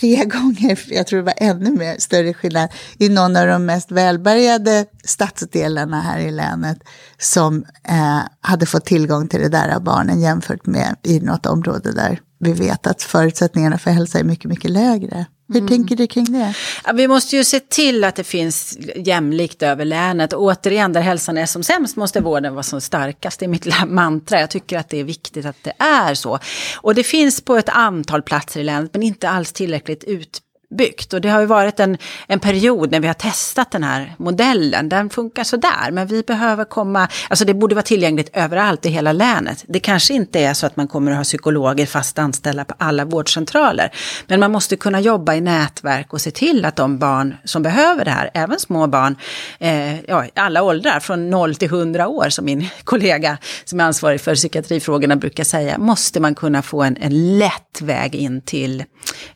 tre 0.00 0.24
gånger, 0.24 0.80
jag 0.86 1.06
tror 1.06 1.18
det 1.18 1.24
var 1.24 1.34
ännu 1.36 1.70
mer 1.70 1.98
större 1.98 2.34
skillnad, 2.34 2.70
i 2.98 3.08
någon 3.08 3.36
av 3.36 3.46
de 3.46 3.66
mest 3.66 3.90
välbärgade 3.90 4.86
stadsdelarna 5.04 6.00
här 6.00 6.18
i 6.18 6.30
länet 6.30 6.78
som 7.18 7.64
eh, 7.88 8.20
hade 8.40 8.66
fått 8.66 8.84
tillgång 8.84 9.28
till 9.28 9.40
det 9.40 9.48
där 9.48 9.68
av 9.68 9.82
barnen 9.82 10.20
jämfört 10.20 10.66
med 10.66 10.96
i 11.02 11.20
något 11.20 11.46
område 11.46 11.92
där 11.92 12.20
vi 12.38 12.52
vet 12.52 12.86
att 12.86 13.02
förutsättningarna 13.02 13.78
för 13.78 13.90
hälsa 13.90 14.18
är 14.18 14.24
mycket, 14.24 14.50
mycket 14.50 14.70
lägre. 14.70 15.26
Hur 15.48 15.56
mm. 15.56 15.68
tänker 15.68 15.96
du 15.96 16.06
kring 16.06 16.32
det? 16.32 16.54
Ja, 16.84 16.92
vi 16.92 17.08
måste 17.08 17.36
ju 17.36 17.44
se 17.44 17.60
till 17.60 18.04
att 18.04 18.16
det 18.16 18.24
finns 18.24 18.78
jämlikt 18.96 19.62
över 19.62 19.84
länet. 19.84 20.32
Och 20.32 20.42
återigen, 20.42 20.92
där 20.92 21.00
hälsan 21.00 21.38
är 21.38 21.46
som 21.46 21.62
sämst 21.62 21.96
måste 21.96 22.20
vården 22.20 22.54
vara 22.54 22.62
som 22.62 22.80
starkast. 22.80 23.40
Det 23.40 23.46
är 23.46 23.48
mitt 23.48 23.88
mantra. 23.88 24.40
Jag 24.40 24.50
tycker 24.50 24.78
att 24.78 24.88
det 24.88 25.00
är 25.00 25.04
viktigt 25.04 25.46
att 25.46 25.56
det 25.62 25.72
är 25.78 26.14
så. 26.14 26.38
Och 26.76 26.94
det 26.94 27.04
finns 27.04 27.40
på 27.40 27.56
ett 27.56 27.68
antal 27.68 28.22
platser 28.22 28.60
i 28.60 28.64
länet, 28.64 28.90
men 28.92 29.02
inte 29.02 29.28
alls 29.28 29.52
tillräckligt 29.52 30.04
ut 30.04 30.40
byggt. 30.76 31.12
Och 31.12 31.20
det 31.20 31.28
har 31.28 31.40
ju 31.40 31.46
varit 31.46 31.80
en, 31.80 31.98
en 32.26 32.40
period 32.40 32.90
när 32.90 33.00
vi 33.00 33.06
har 33.06 33.14
testat 33.14 33.70
den 33.70 33.84
här 33.84 34.14
modellen. 34.18 34.88
Den 34.88 35.10
funkar 35.10 35.44
sådär, 35.44 35.90
men 35.90 36.06
vi 36.06 36.22
behöver 36.22 36.64
komma, 36.64 37.08
alltså 37.28 37.44
det 37.44 37.54
borde 37.54 37.74
vara 37.74 37.82
tillgängligt 37.82 38.30
överallt 38.32 38.86
i 38.86 38.88
hela 38.88 39.12
länet. 39.12 39.64
Det 39.68 39.80
kanske 39.80 40.14
inte 40.14 40.40
är 40.40 40.54
så 40.54 40.66
att 40.66 40.76
man 40.76 40.88
kommer 40.88 41.10
att 41.10 41.16
ha 41.16 41.24
psykologer 41.24 41.86
fast 41.86 42.18
anställda 42.18 42.64
på 42.64 42.74
alla 42.78 43.04
vårdcentraler. 43.04 43.92
Men 44.26 44.40
man 44.40 44.52
måste 44.52 44.76
kunna 44.76 45.00
jobba 45.00 45.34
i 45.34 45.40
nätverk 45.40 46.12
och 46.12 46.20
se 46.20 46.30
till 46.30 46.64
att 46.64 46.76
de 46.76 46.98
barn 46.98 47.36
som 47.44 47.62
behöver 47.62 48.04
det 48.04 48.10
här, 48.10 48.30
även 48.34 48.60
små 48.60 48.86
barn, 48.86 49.16
eh, 49.58 50.00
ja, 50.00 50.24
alla 50.34 50.62
åldrar, 50.62 51.00
från 51.00 51.30
0 51.30 51.54
till 51.54 51.68
100 51.68 52.08
år 52.08 52.28
som 52.28 52.44
min 52.44 52.68
kollega 52.84 53.38
som 53.64 53.80
är 53.80 53.84
ansvarig 53.84 54.20
för 54.20 54.34
psykiatrifrågorna 54.34 55.16
brukar 55.16 55.44
säga, 55.44 55.78
måste 55.78 56.20
man 56.20 56.34
kunna 56.34 56.62
få 56.62 56.82
en, 56.82 56.96
en 57.00 57.38
lätt 57.38 57.80
väg 57.80 58.14
in 58.14 58.40
till, 58.40 58.84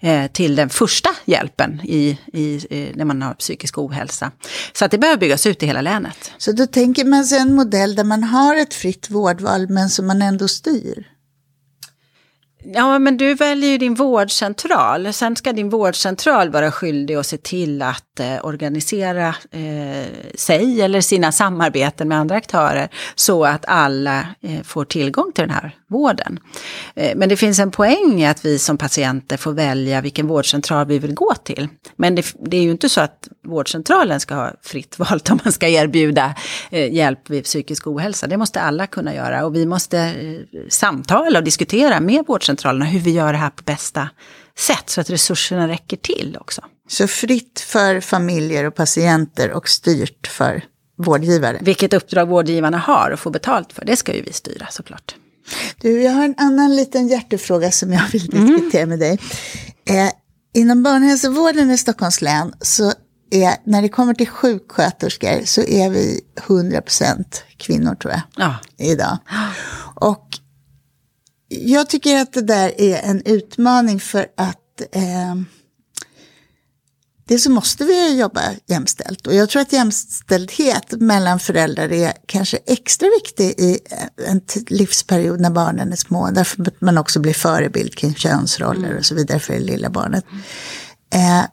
eh, 0.01 0.27
till 0.27 0.57
den 0.57 0.69
första 0.69 1.11
hjälpen 1.31 1.81
i, 1.85 2.19
i, 2.33 2.55
eh, 2.71 2.97
när 2.97 3.05
man 3.05 3.23
har 3.23 3.35
psykisk 3.35 3.79
ohälsa. 3.79 4.31
Så 4.73 4.85
att 4.85 4.91
det 4.91 4.99
behöver 4.99 5.21
byggas 5.21 5.47
ut 5.47 5.63
i 5.63 5.67
hela 5.67 5.81
länet. 5.81 6.33
Så 6.39 6.53
då 6.53 6.67
tänker 6.67 7.05
man 7.05 7.25
sig 7.25 7.39
en 7.39 7.55
modell 7.55 7.95
där 7.95 8.05
man 8.05 8.25
har 8.25 8.57
ett 8.57 8.75
fritt 8.75 9.11
vårdval 9.11 9.69
men 9.69 9.91
som 9.91 10.07
man 10.07 10.23
ändå 10.23 10.49
styr? 10.49 11.07
Ja, 12.65 12.99
men 12.99 13.17
du 13.17 13.35
väljer 13.35 13.71
ju 13.71 13.79
din 13.79 13.95
vårdcentral. 13.95 15.13
Sen 15.13 15.37
ska 15.37 15.53
din 15.53 15.69
vårdcentral 15.69 16.51
vara 16.51 16.73
skyldig 16.73 17.15
att 17.15 17.27
se 17.27 17.37
till 17.37 17.83
att 17.83 18.21
eh, 18.21 18.45
organisera 18.45 19.29
eh, 19.51 20.07
sig 20.35 20.83
eller 20.83 21.01
sina 21.01 21.33
samarbeten 21.33 22.09
med 22.09 22.19
andra 22.19 22.37
aktörer 22.37 22.89
så 23.15 23.45
att 23.45 23.65
alla 23.69 24.27
eh, 24.41 24.63
får 24.63 24.85
tillgång 24.85 25.33
till 25.33 25.43
den 25.43 25.51
här 25.51 25.77
vården. 25.89 26.41
Eh, 26.95 27.17
men 27.17 27.29
det 27.29 27.37
finns 27.37 27.59
en 27.59 27.71
poäng 27.71 28.21
i 28.21 28.27
att 28.27 28.45
vi 28.45 28.59
som 28.59 28.79
patienter 28.79 29.37
får 29.37 29.53
välja 29.53 30.01
vilken 30.01 30.27
vårdcentral 30.27 30.87
vi 30.87 30.99
vill 30.99 31.15
gå 31.15 31.35
till. 31.35 31.69
Men 31.97 32.15
det, 32.15 32.27
det 32.39 32.57
är 32.57 32.63
ju 32.63 32.71
inte 32.71 32.89
så 32.89 33.01
att 33.01 33.29
vårdcentralen 33.45 34.21
ska 34.21 34.35
ha 34.35 34.53
fritt 34.63 34.99
valt 34.99 35.31
om 35.31 35.39
man 35.45 35.53
ska 35.53 35.69
erbjuda 35.69 36.35
eh, 36.71 36.95
hjälp 36.95 37.31
vid 37.31 37.45
psykisk 37.45 37.87
ohälsa. 37.87 38.27
Det 38.27 38.37
måste 38.37 38.61
alla 38.61 38.87
kunna 38.87 39.15
göra 39.15 39.45
och 39.45 39.57
vi 39.57 39.67
måste 39.67 39.99
eh, 39.99 40.61
samtala 40.69 41.39
och 41.39 41.45
diskutera 41.45 42.01
med 42.01 42.25
vårdcentralen 42.27 42.50
vårdcentralerna 42.51 42.85
hur 42.85 43.01
vi 43.01 43.11
gör 43.11 43.33
det 43.33 43.39
här 43.39 43.51
på 43.51 43.63
bästa 43.63 44.09
sätt 44.59 44.91
så 44.91 45.01
att 45.01 45.11
resurserna 45.11 45.69
räcker 45.69 45.97
till 45.97 46.37
också. 46.41 46.63
Så 46.89 47.07
fritt 47.07 47.61
för 47.61 48.01
familjer 48.01 48.65
och 48.65 48.75
patienter 48.75 49.51
och 49.53 49.69
styrt 49.69 50.27
för 50.27 50.65
vårdgivare. 50.99 51.59
Vilket 51.63 51.95
uppdrag 51.95 52.29
vårdgivarna 52.29 52.79
har 52.79 53.11
och 53.11 53.21
får 53.21 53.31
betalt 53.31 53.73
för, 53.73 53.85
det 53.85 53.97
ska 53.97 54.15
ju 54.15 54.23
vi 54.23 54.33
styra 54.33 54.67
såklart. 54.71 55.15
Du, 55.81 56.03
jag 56.03 56.13
har 56.13 56.25
en 56.25 56.35
annan 56.39 56.77
liten 56.77 57.09
hjärtefråga 57.09 57.71
som 57.71 57.93
jag 57.93 58.03
vill 58.13 58.27
diskutera 58.27 58.83
mm. 58.83 58.89
med 58.89 58.99
dig. 58.99 59.19
Eh, 59.85 60.11
inom 60.55 60.83
barnhälsovården 60.83 61.71
i 61.71 61.79
Stockholms 61.79 62.21
län 62.23 62.53
så 62.61 62.93
är, 63.31 63.55
när 63.65 63.83
det 63.83 63.89
kommer 63.89 64.15
till 64.15 64.29
sjuksköterskor 64.29 65.45
så 65.45 65.61
är 65.63 65.91
vi 65.91 66.21
100% 66.49 67.25
kvinnor 67.57 67.95
tror 67.95 68.13
jag, 68.13 68.23
ja. 68.37 68.55
idag. 68.79 69.19
Och 69.95 70.40
jag 71.51 71.89
tycker 71.89 72.17
att 72.17 72.33
det 72.33 72.43
där 72.43 72.81
är 72.81 73.03
en 73.03 73.23
utmaning 73.25 74.01
för 74.01 74.27
att 74.37 74.81
eh, 74.93 75.35
dels 77.25 77.45
så 77.45 77.51
måste 77.51 77.85
vi 77.85 78.19
jobba 78.19 78.41
jämställt. 78.67 79.27
Och 79.27 79.35
jag 79.35 79.49
tror 79.49 79.63
att 79.63 79.73
jämställdhet 79.73 80.91
mellan 80.91 81.41
föräldrar 81.41 81.93
är 81.93 82.13
kanske 82.27 82.59
extra 82.67 83.09
viktig 83.09 83.61
i 83.61 83.79
en 84.27 84.41
livsperiod 84.69 85.41
när 85.41 85.51
barnen 85.51 85.93
är 85.93 85.97
små. 85.97 86.31
Därför 86.31 86.63
att 86.63 86.81
man 86.81 86.99
också 86.99 87.21
blir 87.21 87.35
förebild 87.35 87.95
kring 87.95 88.15
könsroller 88.15 88.99
och 88.99 89.05
så 89.05 89.15
vidare 89.15 89.39
för 89.39 89.53
det 89.53 89.61
lilla 89.61 89.91
barnet. 89.91 90.25
Eh, 91.15 91.45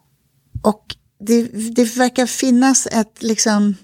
och 0.61 0.95
det, 1.19 1.43
det 1.75 1.83
verkar 1.83 2.25
finnas 2.25 2.87
ett 2.91 3.23
liksom 3.23 3.75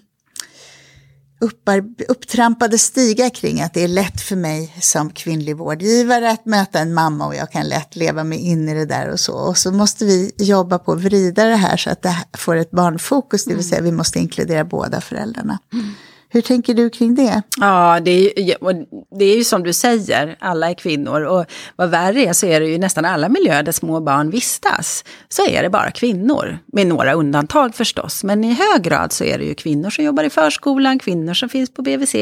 upptrampade 2.08 2.78
stigar 2.78 3.30
kring 3.30 3.62
att 3.62 3.74
det 3.74 3.84
är 3.84 3.88
lätt 3.88 4.22
för 4.22 4.36
mig 4.36 4.76
som 4.82 5.10
kvinnlig 5.10 5.58
vårdgivare 5.58 6.32
att 6.32 6.46
möta 6.46 6.80
en 6.80 6.94
mamma 6.94 7.28
och 7.28 7.36
jag 7.36 7.52
kan 7.52 7.68
lätt 7.68 7.96
leva 7.96 8.24
mig 8.24 8.40
in 8.40 8.70
i 8.70 8.74
det 8.74 8.86
där 8.86 9.10
och 9.10 9.20
så. 9.20 9.34
Och 9.34 9.58
så 9.58 9.72
måste 9.72 10.06
vi 10.06 10.32
jobba 10.38 10.80
på 10.80 10.92
att 10.92 11.02
vrida 11.02 11.46
det 11.46 11.56
här 11.56 11.78
så 11.78 11.90
att 11.90 12.02
det 12.02 12.16
får 12.34 12.56
ett 12.56 12.72
barnfokus, 12.72 13.46
det 13.46 13.56
vill 13.56 13.70
säga 13.70 13.82
vi 13.82 13.92
måste 13.92 14.20
inkludera 14.20 14.64
båda 14.64 15.02
föräldrarna. 15.02 15.60
Mm. 15.74 15.86
Hur 16.34 16.42
tänker 16.42 16.74
du 16.74 16.90
kring 16.90 17.16
det? 17.16 17.42
Ja, 17.58 18.00
det 18.00 18.12
är, 18.12 18.86
det 19.20 19.26
är 19.26 19.38
ju 19.38 19.44
som 19.44 19.64
du 19.64 19.74
säger, 19.74 20.36
alla 20.40 20.70
är 20.70 20.74
kvinnor. 20.74 21.22
Och 21.22 21.46
vad 21.76 21.90
värre 21.90 22.22
är 22.22 22.34
så 22.34 22.46
är 22.46 22.60
det 22.60 22.68
ju 22.68 22.78
nästan 22.78 23.06
alla 23.06 23.30
miljöer 23.30 23.64
där 23.64 23.72
små 23.72 24.00
barn 24.00 24.30
vistas. 24.30 25.04
Så 25.30 25.46
är 25.46 25.64
det 25.64 25.70
bara 25.70 25.92
kvinnor, 25.92 26.58
med 26.66 26.88
några 26.88 27.14
undantag 27.14 27.76
förstås. 27.76 28.24
Men 28.24 28.44
i 28.44 28.54
hög 28.54 28.82
grad 28.82 29.12
så 29.12 29.24
är 29.24 29.38
det 29.38 29.46
ju 29.46 29.56
kvinnor 29.56 29.90
som 29.90 30.06
jobbar 30.06 30.24
i 30.24 30.30
förskolan, 30.30 31.00
kvinnor 31.00 31.34
som 31.34 31.50
finns 31.50 31.74
på 31.74 31.82
BVC, 31.82 32.16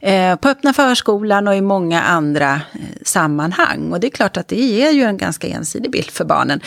eh, 0.00 0.36
på 0.36 0.48
öppna 0.48 0.72
förskolan 0.72 1.48
och 1.48 1.54
i 1.54 1.60
många 1.60 2.02
andra 2.02 2.52
eh, 2.54 2.80
sammanhang. 3.04 3.92
Och 3.92 4.00
det 4.00 4.06
är 4.06 4.10
klart 4.10 4.36
att 4.36 4.48
det 4.48 4.56
ger 4.56 4.90
ju 4.90 5.02
en 5.02 5.16
ganska 5.16 5.48
ensidig 5.48 5.90
bild 5.90 6.10
för 6.10 6.24
barnen. 6.24 6.60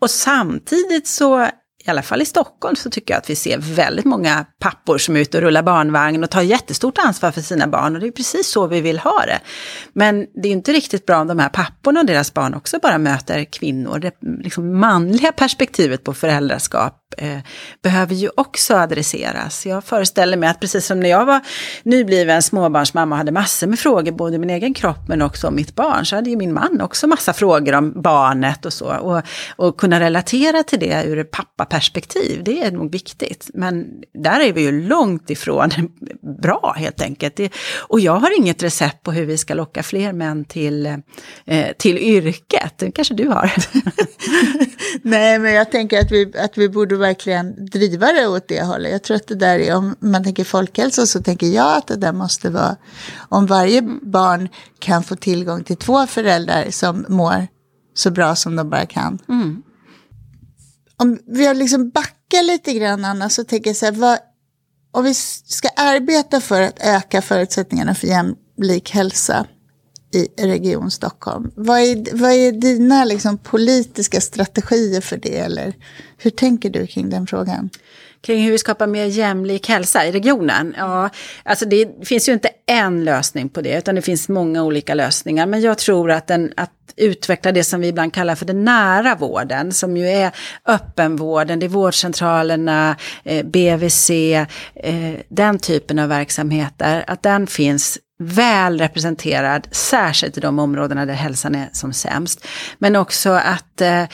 Och 0.00 0.10
samtidigt 0.10 1.06
så 1.06 1.48
i 1.84 1.90
alla 1.90 2.02
fall 2.02 2.22
i 2.22 2.24
Stockholm 2.24 2.76
så 2.76 2.90
tycker 2.90 3.14
jag 3.14 3.18
att 3.18 3.30
vi 3.30 3.36
ser 3.36 3.58
väldigt 3.58 4.04
många 4.04 4.46
pappor 4.58 4.98
som 4.98 5.16
är 5.16 5.20
ute 5.20 5.38
och 5.38 5.42
rullar 5.42 5.62
barnvagn 5.62 6.24
och 6.24 6.30
tar 6.30 6.42
jättestort 6.42 6.98
ansvar 6.98 7.30
för 7.30 7.40
sina 7.40 7.66
barn. 7.66 7.94
Och 7.94 8.00
det 8.00 8.06
är 8.06 8.10
precis 8.10 8.50
så 8.50 8.66
vi 8.66 8.80
vill 8.80 8.98
ha 8.98 9.26
det. 9.26 9.40
Men 9.92 10.26
det 10.42 10.48
är 10.48 10.52
inte 10.52 10.72
riktigt 10.72 11.06
bra 11.06 11.20
om 11.20 11.26
de 11.26 11.38
här 11.38 11.48
papporna 11.48 12.00
och 12.00 12.06
deras 12.06 12.34
barn 12.34 12.54
också 12.54 12.78
bara 12.82 12.98
möter 12.98 13.44
kvinnor. 13.44 13.98
Det 13.98 14.14
liksom 14.44 14.80
manliga 14.80 15.32
perspektivet 15.32 16.04
på 16.04 16.14
föräldraskap 16.14 16.99
eh, 17.20 17.38
behöver 17.82 18.14
ju 18.14 18.30
också 18.36 18.76
adresseras. 18.76 19.66
Jag 19.66 19.84
föreställer 19.84 20.36
mig 20.36 20.48
att 20.48 20.60
precis 20.60 20.86
som 20.86 21.00
när 21.00 21.10
jag 21.10 21.26
var 21.26 21.40
nybliven 21.82 22.42
småbarnsmamma 22.42 23.14
och 23.14 23.18
hade 23.18 23.32
massor 23.32 23.66
med 23.66 23.78
frågor, 23.78 24.12
både 24.12 24.38
min 24.38 24.50
egen 24.50 24.74
kropp 24.74 25.08
men 25.08 25.22
också 25.22 25.48
om 25.48 25.54
mitt 25.54 25.74
barn, 25.74 26.06
så 26.06 26.16
hade 26.16 26.30
ju 26.30 26.36
min 26.36 26.54
man 26.54 26.80
också 26.80 27.06
massa 27.06 27.32
frågor 27.32 27.74
om 27.74 28.02
barnet 28.02 28.66
och 28.66 28.72
så. 28.72 28.96
Och, 28.96 29.22
och 29.56 29.80
kunna 29.80 30.00
relatera 30.00 30.62
till 30.62 30.80
det 30.80 31.04
ur 31.06 31.24
pappaperspektiv, 31.24 32.44
det 32.44 32.62
är 32.62 32.70
nog 32.70 32.92
viktigt. 32.92 33.50
Men 33.54 33.86
där 34.14 34.40
är 34.40 34.52
vi 34.52 34.60
ju 34.60 34.88
långt 34.88 35.30
ifrån 35.30 35.70
bra 36.42 36.74
helt 36.76 37.02
enkelt. 37.02 37.36
Det, 37.36 37.52
och 37.78 38.00
jag 38.00 38.16
har 38.16 38.38
inget 38.38 38.62
recept 38.62 39.02
på 39.02 39.12
hur 39.12 39.26
vi 39.26 39.38
ska 39.38 39.54
locka 39.54 39.82
fler 39.82 40.12
män 40.12 40.44
till, 40.44 40.86
eh, 41.46 41.66
till 41.78 41.98
yrket. 41.98 42.78
Det 42.78 42.92
kanske 42.92 43.14
du 43.14 43.28
har? 43.28 43.52
Nej, 45.02 45.38
men 45.38 45.52
jag 45.52 45.70
tänker 45.70 46.00
att 46.00 46.10
vi, 46.12 46.32
att 46.38 46.58
vi 46.58 46.68
borde 46.68 46.96
verkligen 46.96 47.66
driva 47.66 48.12
det 48.12 48.26
åt 48.26 48.48
det 48.48 48.62
hållet. 48.62 48.92
Jag 48.92 49.02
tror 49.02 49.16
att 49.16 49.26
det 49.26 49.34
där 49.34 49.58
är, 49.58 49.76
om 49.76 49.96
man 50.00 50.24
tänker 50.24 50.44
folkhälsa 50.44 51.06
så 51.06 51.22
tänker 51.22 51.46
jag 51.46 51.76
att 51.76 51.86
det 51.86 51.96
där 51.96 52.12
måste 52.12 52.50
vara, 52.50 52.76
om 53.28 53.46
varje 53.46 53.82
barn 54.02 54.48
kan 54.78 55.02
få 55.02 55.16
tillgång 55.16 55.64
till 55.64 55.76
två 55.76 56.06
föräldrar 56.06 56.70
som 56.70 57.06
mår 57.08 57.46
så 57.94 58.10
bra 58.10 58.36
som 58.36 58.56
de 58.56 58.70
bara 58.70 58.86
kan. 58.86 59.18
Mm. 59.28 59.62
Om 60.96 61.18
vi 61.26 61.46
har 61.46 61.54
liksom 61.54 61.90
backat 61.90 62.44
lite 62.44 62.72
grann 62.72 63.04
Anna, 63.04 63.28
så 63.28 63.44
tänker 63.44 63.70
jag 63.70 63.76
så 63.76 63.84
här, 63.86 63.92
vad, 63.92 64.18
om 64.92 65.04
vi 65.04 65.14
ska 65.14 65.68
arbeta 65.68 66.40
för 66.40 66.62
att 66.62 66.78
öka 66.80 67.22
förutsättningarna 67.22 67.94
för 67.94 68.06
jämlik 68.06 68.90
hälsa 68.90 69.46
i 70.12 70.28
Region 70.38 70.90
Stockholm. 70.90 71.50
Vad 71.54 71.78
är, 71.78 72.16
vad 72.16 72.32
är 72.32 72.52
dina 72.52 73.04
liksom, 73.04 73.38
politiska 73.38 74.20
strategier 74.20 75.00
för 75.00 75.16
det? 75.16 75.38
Eller 75.38 75.72
hur 76.18 76.30
tänker 76.30 76.70
du 76.70 76.86
kring 76.86 77.10
den 77.10 77.26
frågan? 77.26 77.70
Kring 78.22 78.44
hur 78.44 78.50
vi 78.50 78.58
skapar 78.58 78.86
mer 78.86 79.04
jämlik 79.04 79.68
hälsa 79.68 80.06
i 80.06 80.12
regionen? 80.12 80.74
Ja, 80.78 81.10
alltså 81.42 81.64
det 81.64 82.06
finns 82.08 82.28
ju 82.28 82.32
inte 82.32 82.50
en 82.66 83.04
lösning 83.04 83.48
på 83.48 83.60
det, 83.60 83.78
utan 83.78 83.94
det 83.94 84.02
finns 84.02 84.28
många 84.28 84.62
olika 84.62 84.94
lösningar. 84.94 85.46
Men 85.46 85.60
jag 85.60 85.78
tror 85.78 86.10
att, 86.10 86.26
den, 86.26 86.52
att 86.56 86.70
utveckla 86.96 87.52
det 87.52 87.64
som 87.64 87.80
vi 87.80 87.88
ibland 87.88 88.14
kallar 88.14 88.34
för 88.34 88.46
den 88.46 88.64
nära 88.64 89.14
vården, 89.14 89.72
som 89.72 89.96
ju 89.96 90.08
är 90.08 90.32
öppenvården, 90.66 91.58
det 91.58 91.66
är 91.66 91.68
vårdcentralerna, 91.68 92.96
eh, 93.24 93.46
BVC, 93.46 94.10
eh, 94.74 95.14
den 95.28 95.58
typen 95.58 95.98
av 95.98 96.08
verksamheter, 96.08 97.04
att 97.06 97.22
den 97.22 97.46
finns 97.46 97.98
väl 98.22 98.78
representerad, 98.78 99.68
särskilt 99.70 100.38
i 100.38 100.40
de 100.40 100.58
områdena 100.58 101.06
där 101.06 101.14
hälsan 101.14 101.54
är 101.54 101.68
som 101.72 101.92
sämst. 101.92 102.46
Men 102.78 102.96
också 102.96 103.30
att 103.30 103.80
eh, 103.80 104.04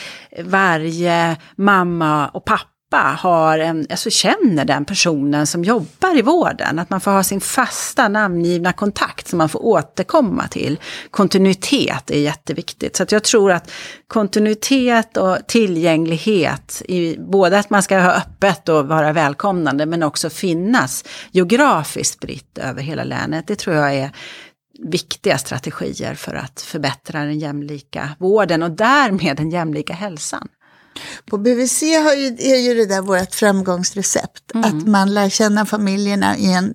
varje 0.45 1.37
mamma 1.57 2.29
och 2.29 2.45
pappa 2.45 2.76
har 2.93 3.59
en, 3.59 3.87
alltså 3.91 4.11
känner 4.11 4.65
den 4.65 4.85
personen 4.85 5.47
som 5.47 5.65
jobbar 5.65 6.19
i 6.19 6.23
vården. 6.23 6.79
Att 6.79 6.91
man 6.91 7.01
får 7.01 7.11
ha 7.11 7.23
sin 7.23 7.41
fasta 7.41 8.09
namngivna 8.09 8.73
kontakt 8.73 9.29
som 9.29 9.39
man 9.39 9.49
får 9.49 9.67
återkomma 9.67 10.49
till. 10.49 10.81
Kontinuitet 11.11 12.11
är 12.11 12.19
jätteviktigt. 12.19 12.97
Så 12.97 13.03
att 13.03 13.13
jag 13.13 13.25
tror 13.25 13.53
att 13.53 13.71
kontinuitet 14.09 15.17
och 15.17 15.39
tillgänglighet, 15.47 16.83
i, 16.89 17.17
både 17.19 17.59
att 17.59 17.71
man 17.71 17.83
ska 17.83 17.99
ha 17.99 18.13
öppet 18.13 18.69
och 18.69 18.89
vara 18.89 19.13
välkomnande, 19.13 19.87
men 19.87 20.03
också 20.03 20.31
finnas 20.31 21.05
geografiskt 21.31 22.15
spritt 22.15 22.59
över 22.59 22.83
hela 22.83 23.05
länet. 23.05 23.47
Det 23.47 23.57
tror 23.57 23.77
jag 23.77 23.95
är 23.95 24.11
viktiga 24.79 25.39
strategier 25.39 26.15
för 26.15 26.35
att 26.35 26.61
förbättra 26.61 27.21
den 27.21 27.39
jämlika 27.39 28.11
vården 28.19 28.63
och 28.63 28.71
därmed 28.71 29.37
den 29.37 29.51
jämlika 29.51 29.93
hälsan. 29.93 30.49
På 31.27 31.39
BVC 31.39 31.83
har 31.83 32.15
ju, 32.15 32.27
är 32.27 32.57
ju 32.57 32.75
det 32.75 32.87
där 32.87 33.03
vårt 33.03 33.35
framgångsrecept. 33.35 34.55
Mm. 34.55 34.65
Att 34.65 34.87
man 34.87 35.15
lär 35.15 35.29
känna 35.29 35.67
familjerna 35.67 36.37
i 36.37 36.53
en 36.53 36.75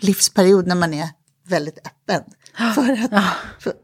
livsperiod 0.00 0.66
när 0.66 0.74
man 0.74 0.94
är 0.94 1.08
väldigt 1.48 1.78
öppen. 1.78 2.22
För 2.74 2.92
att 2.92 3.24
för, 3.58 3.74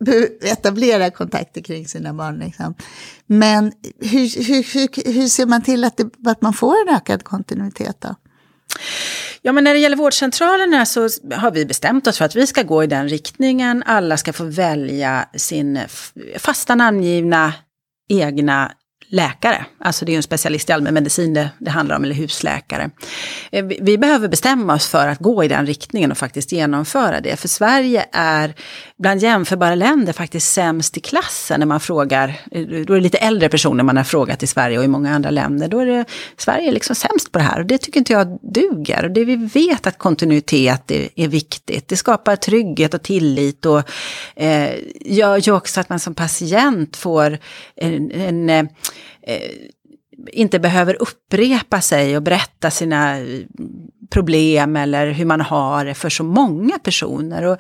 etablera 0.46 1.10
kontakter 1.10 1.60
kring 1.60 1.88
sina 1.88 2.14
barn. 2.14 2.38
Liksom. 2.38 2.74
Men 3.26 3.72
hur, 4.00 4.44
hur, 4.44 4.74
hur, 4.74 5.12
hur 5.12 5.28
ser 5.28 5.46
man 5.46 5.62
till 5.62 5.84
att, 5.84 5.96
det, 5.96 6.30
att 6.30 6.42
man 6.42 6.52
får 6.52 6.74
en 6.80 6.94
ökad 6.94 7.24
kontinuitet 7.24 7.96
då? 8.00 8.14
Ja, 9.42 9.52
men 9.52 9.64
när 9.64 9.74
det 9.74 9.80
gäller 9.80 9.96
vårdcentralerna 9.96 10.86
så 10.86 11.00
har 11.34 11.50
vi 11.50 11.66
bestämt 11.66 12.06
oss 12.06 12.18
för 12.18 12.24
att 12.24 12.36
vi 12.36 12.46
ska 12.46 12.62
gå 12.62 12.84
i 12.84 12.86
den 12.86 13.08
riktningen. 13.08 13.82
Alla 13.86 14.16
ska 14.16 14.32
få 14.32 14.44
välja 14.44 15.28
sin 15.36 15.80
fasta 16.38 16.74
namngivna 16.74 17.54
egna 18.08 18.72
läkare. 19.12 19.64
Alltså 19.78 20.04
det 20.04 20.10
är 20.10 20.14
ju 20.14 20.16
en 20.16 20.22
specialist 20.22 20.70
i 20.70 20.72
allmänmedicin 20.72 21.34
det, 21.34 21.50
det 21.58 21.70
handlar 21.70 21.96
om, 21.96 22.04
eller 22.04 22.14
husläkare. 22.14 22.90
Eh, 23.52 23.64
vi, 23.64 23.78
vi, 23.82 23.98
behöver 23.98 24.28
bestämma 24.28 24.74
oss 24.74 24.88
för 24.88 25.08
att 25.08 25.18
gå 25.18 25.44
i 25.44 25.48
den 25.48 25.66
riktningen 25.66 26.10
och 26.10 26.18
faktiskt 26.18 26.52
genomföra 26.52 27.20
det. 27.20 27.36
För 27.36 27.48
Sverige 27.48 28.06
är 28.12 28.54
bland 29.02 29.22
jämförbara 29.22 29.74
länder 29.74 30.12
faktiskt 30.12 30.52
sämst 30.52 30.96
i 30.96 31.00
klassen 31.00 31.60
när 31.60 31.66
man 31.66 31.80
frågar, 31.80 32.28
eh, 32.50 32.62
då 32.62 32.92
är 32.92 32.96
det 32.96 33.00
lite 33.00 33.18
äldre 33.18 33.48
personer 33.48 33.84
man 33.84 33.96
har 33.96 34.04
frågat 34.04 34.42
i 34.42 34.46
Sverige 34.46 34.78
och 34.78 34.84
i 34.84 34.88
många 34.88 35.14
andra 35.14 35.30
länder. 35.30 35.68
Då 35.68 35.78
är 35.78 35.86
det, 35.86 36.04
Sverige 36.36 36.68
är 36.68 36.72
liksom 36.72 36.96
sämst 36.96 37.32
på 37.32 37.38
det 37.38 37.44
här 37.44 37.60
och 37.60 37.66
det 37.66 37.78
tycker 37.78 37.98
inte 37.98 38.12
jag 38.12 38.38
duger. 38.42 39.04
Och 39.04 39.10
det 39.10 39.24
vi 39.24 39.36
vet 39.36 39.86
att 39.86 39.98
kontinuitet 39.98 40.90
är, 40.90 41.08
är 41.16 41.28
viktigt. 41.28 41.88
Det 41.88 41.96
skapar 41.96 42.36
trygghet 42.36 42.94
och 42.94 43.02
tillit 43.02 43.66
och 43.66 43.82
eh, 44.36 44.70
gör 45.00 45.36
ju 45.36 45.52
också 45.52 45.80
att 45.80 45.88
man 45.88 46.00
som 46.00 46.14
patient 46.14 46.96
får 46.96 47.38
en, 47.76 48.10
en 48.10 48.50
eh, 48.50 48.64
inte 50.32 50.58
behöver 50.58 51.02
upprepa 51.02 51.80
sig 51.80 52.16
och 52.16 52.22
berätta 52.22 52.70
sina 52.70 53.16
problem 54.12 54.76
eller 54.76 55.10
hur 55.10 55.24
man 55.24 55.40
har 55.40 55.84
det 55.84 55.94
för 55.94 56.10
så 56.10 56.24
många 56.24 56.78
personer. 56.78 57.42
Och 57.42 57.58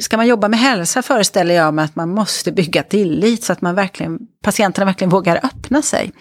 ska 0.00 0.16
man 0.16 0.26
jobba 0.26 0.48
med 0.48 0.58
hälsa 0.58 1.02
föreställer 1.02 1.54
jag 1.54 1.74
mig 1.74 1.84
att 1.84 1.96
man 1.96 2.08
måste 2.08 2.52
bygga 2.52 2.82
tillit 2.82 3.44
så 3.44 3.52
att 3.52 3.60
man 3.60 3.74
verkligen, 3.74 4.18
patienterna 4.44 4.84
verkligen 4.84 5.10
vågar 5.10 5.40
öppna 5.42 5.82
sig. 5.82 6.12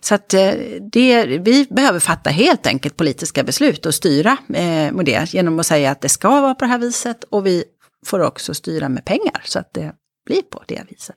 Så 0.00 0.14
att 0.14 0.34
eh, 0.34 0.50
det, 0.92 1.26
vi 1.26 1.66
behöver 1.70 2.00
fatta 2.00 2.30
helt 2.30 2.66
enkelt 2.66 2.96
politiska 2.96 3.42
beslut 3.44 3.86
och 3.86 3.94
styra 3.94 4.36
eh, 4.54 4.92
med 4.92 5.04
det 5.04 5.34
genom 5.34 5.60
att 5.60 5.66
säga 5.66 5.90
att 5.90 6.00
det 6.00 6.08
ska 6.08 6.40
vara 6.40 6.54
på 6.54 6.64
det 6.64 6.70
här 6.70 6.78
viset 6.78 7.24
och 7.24 7.46
vi 7.46 7.64
får 8.06 8.20
också 8.20 8.54
styra 8.54 8.88
med 8.88 9.04
pengar 9.04 9.42
så 9.44 9.58
att 9.58 9.74
det 9.74 9.92
blir 10.26 10.42
på 10.42 10.62
det 10.66 10.82
viset. 10.88 11.16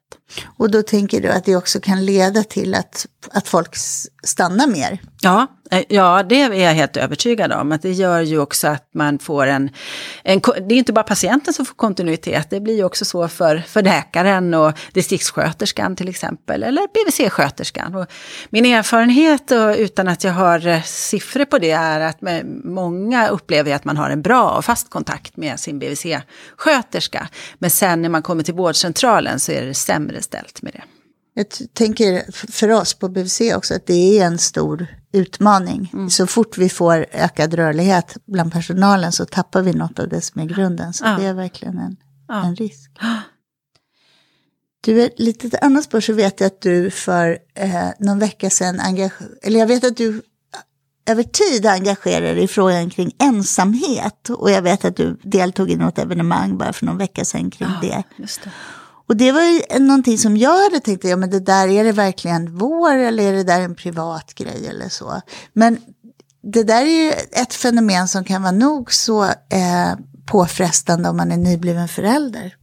Och 0.58 0.72
då 0.72 0.84
tänker 0.84 1.22
du 1.22 1.30
att 1.30 1.46
det 1.46 1.56
också 1.56 1.80
kan 1.80 2.06
leda 2.06 2.44
till 2.44 2.76
att, 2.76 3.06
att 3.32 3.48
folk 3.48 3.76
stannar 4.24 4.68
mer? 4.68 5.02
Ja, 5.22 5.48
Eh, 5.74 5.84
ja, 5.90 6.24
det 6.24 6.42
är 6.42 6.54
jag 6.54 6.74
helt 6.74 6.98
övertygad 6.98 7.52
om. 7.52 7.72
Att 7.72 7.82
det 7.82 7.92
gör 7.92 8.22
ju 8.22 8.40
också 8.40 8.68
att 8.68 8.90
man 8.94 9.20
får 9.20 9.48
en, 9.48 9.70
en... 10.24 10.40
Det 10.40 10.76
är 10.76 10.78
inte 10.78 10.94
bara 10.94 11.04
patienten 11.04 11.54
som 11.54 11.66
får 11.66 11.76
kontinuitet, 11.76 12.50
det 12.50 12.60
blir 12.60 12.76
ju 12.76 12.84
också 12.84 13.06
så 13.06 13.28
för, 13.28 13.58
för 13.58 13.82
läkaren 13.82 14.54
och 14.54 14.74
distriktssköterskan 14.94 15.96
till 15.96 16.10
exempel, 16.10 16.64
eller 16.64 16.82
BVC-sköterskan. 16.82 18.06
min 18.50 18.66
erfarenhet, 18.66 19.52
och 19.52 19.76
utan 19.78 20.08
att 20.08 20.24
jag 20.24 20.34
har 20.34 20.68
eh, 20.68 20.82
siffror 20.82 21.46
på 21.46 21.60
det, 21.60 21.72
är 21.72 22.00
att 22.00 22.18
många 22.64 23.28
upplever 23.28 23.76
att 23.76 23.86
man 23.86 23.98
har 23.98 24.10
en 24.10 24.22
bra 24.22 24.50
och 24.50 24.66
fast 24.66 24.90
kontakt 24.90 25.38
med 25.38 25.60
sin 25.60 25.80
BVC-sköterska. 25.80 27.28
Men 27.56 27.70
sen 27.70 28.02
när 28.02 28.10
man 28.10 28.22
kommer 28.22 28.44
till 28.44 28.54
vårdcentralen 28.54 29.40
så 29.40 29.52
är 29.52 29.66
det 29.66 29.74
sämre 29.74 30.22
ställt 30.22 30.62
med 30.62 30.74
det. 30.74 30.84
Jag 31.34 31.46
tänker 31.74 32.32
för 32.52 32.72
oss 32.72 32.94
på 32.94 33.10
BVC 33.10 33.42
också 33.56 33.76
att 33.76 33.86
det 33.86 34.20
är 34.20 34.26
en 34.26 34.38
stor 34.38 34.88
utmaning. 35.12 35.90
Mm. 35.94 36.10
Så 36.10 36.28
fort 36.28 36.58
vi 36.58 36.70
får 36.70 37.06
ökad 37.12 37.54
rörlighet 37.54 38.18
bland 38.26 38.52
personalen 38.52 39.12
så 39.12 39.26
tappar 39.26 39.62
vi 39.62 39.74
något 39.74 40.00
av 40.00 40.10
det 40.10 40.22
som 40.22 40.42
är 40.42 40.46
grunden. 40.46 40.94
Så 40.94 41.06
ja. 41.06 41.18
det 41.20 41.26
är 41.26 41.34
verkligen 41.34 41.78
en, 41.78 41.96
ja. 42.28 42.46
en 42.46 42.56
risk. 42.56 42.92
Du, 44.82 45.04
ett 45.04 45.20
litet 45.20 45.64
annat 45.64 45.84
spår 45.84 46.00
så 46.00 46.14
vet 46.14 46.40
jag 46.40 46.48
att 46.48 46.62
du 46.62 46.92
för 46.92 47.38
eh, 47.54 47.90
någon 48.00 48.20
vecka 48.20 48.50
sedan 48.50 48.80
engagerade, 48.80 49.36
eller 49.42 49.60
jag 49.60 49.68
vet 49.68 49.84
att 49.84 49.98
du 49.98 50.22
över 51.06 51.24
tid 51.24 51.66
engagerar 51.66 52.36
dig 52.36 52.44
i 52.44 52.48
frågan 52.48 52.90
kring 52.90 53.12
ensamhet. 53.20 54.30
Och 54.30 54.52
jag 54.52 54.62
vet 54.62 54.86
att 54.86 54.96
du 54.96 55.18
deltog 55.24 55.72
i 55.72 55.76
något 55.76 56.00
evenemang 56.00 56.58
bara 56.58 56.74
för 56.74 56.86
någon 56.86 56.98
vecka 56.98 57.26
sedan 57.26 57.52
kring 57.52 57.70
ja, 57.82 57.88
det. 57.88 58.04
det. 58.18 58.50
Och 59.08 59.18
det 59.18 59.32
var 59.32 59.42
ju 59.42 59.80
någonting 59.80 60.18
som 60.18 60.38
jag 60.38 60.64
hade 60.64 60.80
tänkt, 60.80 61.04
ja 61.04 61.16
men 61.16 61.30
det 61.30 61.40
där, 61.40 61.68
är 61.68 61.84
det 61.84 61.92
verkligen 61.92 62.58
vår 62.58 62.96
eller 62.96 63.24
är 63.24 63.34
det 63.34 63.44
där 63.44 63.62
en 63.62 63.76
privat 63.76 64.34
grej 64.34 64.68
eller 64.68 64.90
så? 64.90 65.22
Men 65.54 65.78
det 66.44 66.64
där 66.64 66.82
är 66.82 67.06
ju 67.06 67.12
ett 67.32 67.54
fenomen 67.54 68.08
som 68.08 68.24
kan 68.24 68.42
vara 68.42 68.52
nog 68.52 68.94
så 68.94 69.24
eh, 69.24 69.94
påfrestande 70.26 71.10
om 71.10 71.18
man 71.18 71.32
är 71.32 71.38
nybliven 71.38 71.88
förälder. 71.88 72.56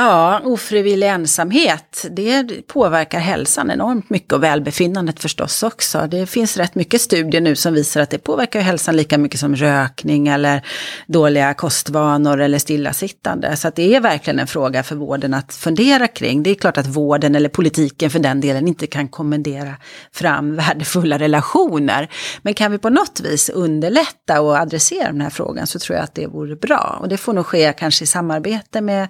Ja, 0.00 0.40
ofrivillig 0.44 1.06
ensamhet, 1.06 2.06
det 2.10 2.66
påverkar 2.66 3.18
hälsan 3.18 3.70
enormt 3.70 4.10
mycket 4.10 4.32
och 4.32 4.42
välbefinnandet 4.42 5.20
förstås 5.20 5.62
också. 5.62 6.06
Det 6.10 6.26
finns 6.26 6.56
rätt 6.56 6.74
mycket 6.74 7.00
studier 7.00 7.40
nu 7.40 7.56
som 7.56 7.74
visar 7.74 8.00
att 8.00 8.10
det 8.10 8.18
påverkar 8.18 8.60
hälsan 8.60 8.96
lika 8.96 9.18
mycket 9.18 9.40
som 9.40 9.56
rökning 9.56 10.28
eller 10.28 10.62
dåliga 11.06 11.54
kostvanor 11.54 12.40
eller 12.40 12.58
stillasittande. 12.58 13.56
Så 13.56 13.70
det 13.74 13.94
är 13.94 14.00
verkligen 14.00 14.38
en 14.38 14.46
fråga 14.46 14.82
för 14.82 14.96
vården 14.96 15.34
att 15.34 15.54
fundera 15.54 16.08
kring. 16.08 16.42
Det 16.42 16.50
är 16.50 16.54
klart 16.54 16.78
att 16.78 16.86
vården 16.86 17.34
eller 17.34 17.48
politiken 17.48 18.10
för 18.10 18.18
den 18.18 18.40
delen 18.40 18.68
inte 18.68 18.86
kan 18.86 19.08
kommendera 19.08 19.76
fram 20.12 20.56
värdefulla 20.56 21.18
relationer. 21.18 22.08
Men 22.42 22.54
kan 22.54 22.72
vi 22.72 22.78
på 22.78 22.90
något 22.90 23.20
vis 23.20 23.48
underlätta 23.48 24.40
och 24.40 24.56
adressera 24.56 25.06
den 25.06 25.20
här 25.20 25.30
frågan 25.30 25.66
så 25.66 25.78
tror 25.78 25.96
jag 25.96 26.04
att 26.04 26.14
det 26.14 26.26
vore 26.26 26.56
bra. 26.56 26.98
Och 27.00 27.08
det 27.08 27.16
får 27.16 27.32
nog 27.32 27.46
ske 27.46 27.72
kanske 27.78 28.04
i 28.04 28.06
samarbete 28.06 28.80
med 28.80 29.02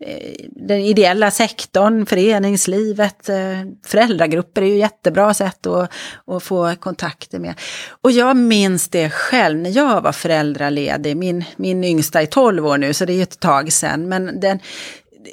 eh, 0.00 0.29
den 0.50 0.80
ideella 0.80 1.30
sektorn, 1.30 2.06
föreningslivet, 2.06 3.28
eh, 3.28 3.36
föräldragrupper 3.86 4.62
är 4.62 4.66
ju 4.66 4.76
jättebra 4.76 5.34
sätt 5.34 5.66
att, 5.66 5.92
att 6.26 6.42
få 6.42 6.74
kontakter 6.80 7.38
med. 7.38 7.54
Och 8.02 8.12
jag 8.12 8.36
minns 8.36 8.88
det 8.88 9.10
själv 9.10 9.58
när 9.58 9.70
jag 9.70 10.00
var 10.00 10.12
föräldraledig. 10.12 11.16
Min, 11.16 11.44
min 11.56 11.84
yngsta 11.84 12.22
är 12.22 12.26
12 12.26 12.66
år 12.66 12.78
nu, 12.78 12.94
så 12.94 13.04
det 13.04 13.12
är 13.12 13.16
ju 13.16 13.22
ett 13.22 13.40
tag 13.40 13.72
sedan. 13.72 14.08
Men 14.08 14.40
den, 14.40 14.58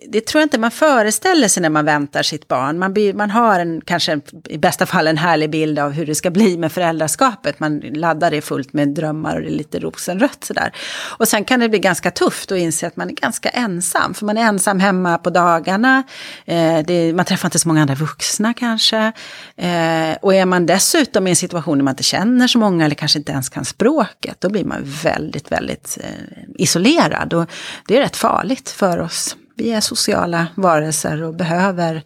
det 0.08 0.26
tror 0.26 0.39
jag 0.39 0.45
inte 0.45 0.60
man 0.60 0.71
föreställer 0.71 1.47
sig 1.47 1.62
när 1.62 1.69
man 1.69 1.86
väntar 1.86 2.23
sitt 2.23 2.47
barn. 2.47 2.80
Man, 2.80 2.93
blir, 2.93 3.13
man 3.13 3.32
har 3.32 3.60
en, 3.60 3.82
kanske 3.82 4.19
i 4.50 4.58
bästa 4.58 4.86
fall 4.86 5.08
en 5.08 5.17
härlig 5.17 5.50
bild 5.50 5.80
av 5.80 5.91
hur 5.91 6.06
det 6.06 6.15
ska 6.15 6.30
bli 6.30 6.58
med 6.58 6.71
föräldraskapet. 6.71 7.60
Man 7.60 7.80
laddar 7.80 8.32
det 8.32 8.41
fullt 8.41 8.73
med 8.73 8.89
drömmar 8.89 9.36
och 9.36 9.41
det 9.41 9.47
är 9.47 9.52
lite 9.52 9.80
rosenrött 9.80 10.43
sådär. 10.43 10.71
Och 11.17 11.28
sen 11.28 11.43
kan 11.43 11.60
det 11.60 11.69
bli 11.69 11.80
ganska 11.80 12.12
tufft 12.12 12.52
att 12.52 12.58
inse 12.58 12.88
att 12.88 12.95
man 12.95 13.10
är 13.10 13.13
ganska 13.13 13.50
ensam. 13.50 14.13
För 14.13 14.26
man 14.26 14.38
är 14.38 14.41
ensam 14.41 14.80
hemma 14.80 15.17
på 15.17 15.30
dagarna. 15.30 16.04
Eh, 16.45 16.80
det, 16.88 17.13
man 17.13 17.26
träffar 17.26 17.47
inte 17.47 17.60
så 17.60 17.67
många 17.67 17.82
andra 17.82 17.95
vuxna 17.95 18.54
kanske. 18.54 19.12
Eh, 19.56 20.17
och 20.21 20.36
är 20.36 20.45
man 20.45 20.65
dessutom 20.65 21.28
i 21.28 21.30
en 21.30 21.36
situation 21.36 21.78
där 21.78 21.84
man 21.84 21.91
inte 21.91 22.04
känner 22.04 22.47
så 22.47 22.60
många 22.60 22.86
eller 22.86 22.95
kanske 22.95 23.19
inte 23.19 23.32
ens 23.32 23.50
kan 23.50 23.65
språket. 23.65 24.41
Då 24.41 24.50
blir 24.50 24.65
man 24.65 24.84
väldigt, 25.04 25.52
väldigt 25.52 25.97
eh, 26.02 26.43
isolerad. 26.56 27.34
Och 27.34 27.50
det 27.88 27.97
är 27.97 28.02
rätt 28.02 28.17
farligt 28.17 28.69
för 28.69 29.00
oss 29.00 29.36
vi 29.58 29.72
är 29.72 29.82
sociala 29.82 30.48
varelser 30.56 31.24
och 31.24 31.36
behöver 31.36 32.04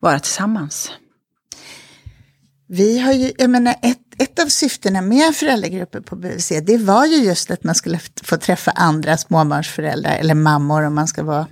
vara 0.00 0.18
tillsammans. 0.18 0.90
Vi 2.66 2.98
har 2.98 3.12
ju, 3.12 3.32
jag 3.38 3.50
menar, 3.50 3.74
ett, 3.82 3.98
ett 4.18 4.38
av 4.38 4.46
syftena 4.46 5.02
med 5.02 5.34
föräldragrupper 5.34 6.00
på 6.00 6.16
BVC, 6.16 6.52
det 6.62 6.78
var 6.78 7.06
ju 7.06 7.16
just 7.16 7.50
att 7.50 7.64
man 7.64 7.74
skulle 7.74 8.00
få 8.22 8.36
träffa 8.36 8.70
andra 8.70 9.16
småbarnsföräldrar, 9.16 10.16
eller 10.16 10.34
mammor 10.34 10.82
om 10.82 10.94
man 10.94 11.08
ska 11.08 11.22
vara, 11.22 11.46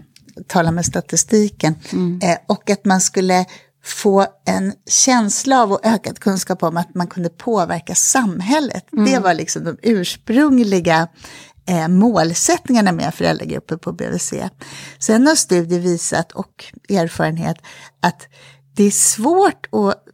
tala 0.46 0.70
med 0.70 0.86
statistiken. 0.86 1.74
Mm. 1.92 2.20
Eh, 2.22 2.38
och 2.48 2.70
att 2.70 2.84
man 2.84 3.00
skulle 3.00 3.46
få 3.84 4.26
en 4.46 4.72
känsla 4.86 5.62
av 5.62 5.72
och 5.72 5.86
ökad 5.86 6.18
kunskap 6.18 6.62
om 6.62 6.76
att 6.76 6.94
man 6.94 7.06
kunde 7.06 7.28
påverka 7.28 7.94
samhället. 7.94 8.92
Mm. 8.92 9.04
Det 9.04 9.18
var 9.18 9.34
liksom 9.34 9.64
de 9.64 9.76
ursprungliga 9.82 11.08
eh, 11.66 11.88
målsättningarna 11.88 12.92
med 12.92 13.14
föräldragrupper 13.14 13.76
på 13.76 13.92
BVC. 13.92 14.32
Sen 14.98 15.26
har 15.26 15.34
studier 15.34 15.80
visat 15.80 16.32
och 16.32 16.64
erfarenhet 16.88 17.56
att 18.00 18.28
det 18.74 18.84
är 18.84 18.90
svårt 18.90 19.66
att 19.72 20.04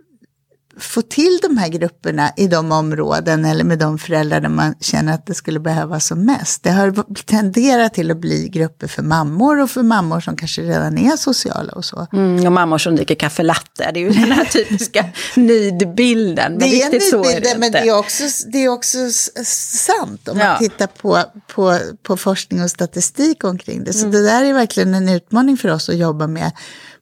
få 0.78 1.02
till 1.02 1.38
de 1.42 1.56
här 1.56 1.68
grupperna 1.68 2.32
i 2.36 2.46
de 2.46 2.72
områden 2.72 3.44
eller 3.44 3.64
med 3.64 3.78
de 3.78 3.98
föräldrar 3.98 4.40
där 4.40 4.48
man 4.48 4.74
känner 4.80 5.14
att 5.14 5.26
det 5.26 5.34
skulle 5.34 5.60
behövas 5.60 6.06
som 6.06 6.26
mest. 6.26 6.62
Det 6.62 6.70
har 6.70 7.14
tenderat 7.24 7.94
till 7.94 8.10
att 8.10 8.16
bli 8.16 8.48
grupper 8.48 8.86
för 8.86 9.02
mammor 9.02 9.60
och 9.60 9.70
för 9.70 9.82
mammor 9.82 10.20
som 10.20 10.36
kanske 10.36 10.62
redan 10.62 10.98
är 10.98 11.16
sociala 11.16 11.72
och 11.72 11.84
så. 11.84 12.06
Mm, 12.12 12.46
och 12.46 12.52
mammor 12.52 12.78
som 12.78 12.96
dricker 12.96 13.14
kaffe 13.14 13.42
latte, 13.42 13.90
det 13.94 14.00
är 14.00 14.04
ju 14.04 14.10
den 14.10 14.32
här 14.32 14.44
typiska 14.52 15.04
nidbilden. 15.36 16.52
Men 16.52 16.70
det 16.70 16.82
är 16.82 16.90
nidbilden, 16.90 17.60
men 17.60 17.72
det 17.72 17.78
är, 17.78 17.98
också, 17.98 18.24
det 18.52 18.58
är 18.64 18.68
också 18.68 18.98
sant 19.44 20.28
om 20.28 20.38
ja. 20.38 20.46
man 20.46 20.58
tittar 20.58 20.86
på, 20.86 21.22
på, 21.46 21.78
på 22.02 22.16
forskning 22.16 22.62
och 22.62 22.70
statistik 22.70 23.44
omkring 23.44 23.84
det. 23.84 23.92
Så 23.92 24.06
mm. 24.06 24.12
det 24.12 24.22
där 24.22 24.44
är 24.44 24.52
verkligen 24.52 24.94
en 24.94 25.08
utmaning 25.08 25.56
för 25.56 25.68
oss 25.68 25.88
att 25.88 25.96
jobba 25.96 26.26
med 26.26 26.52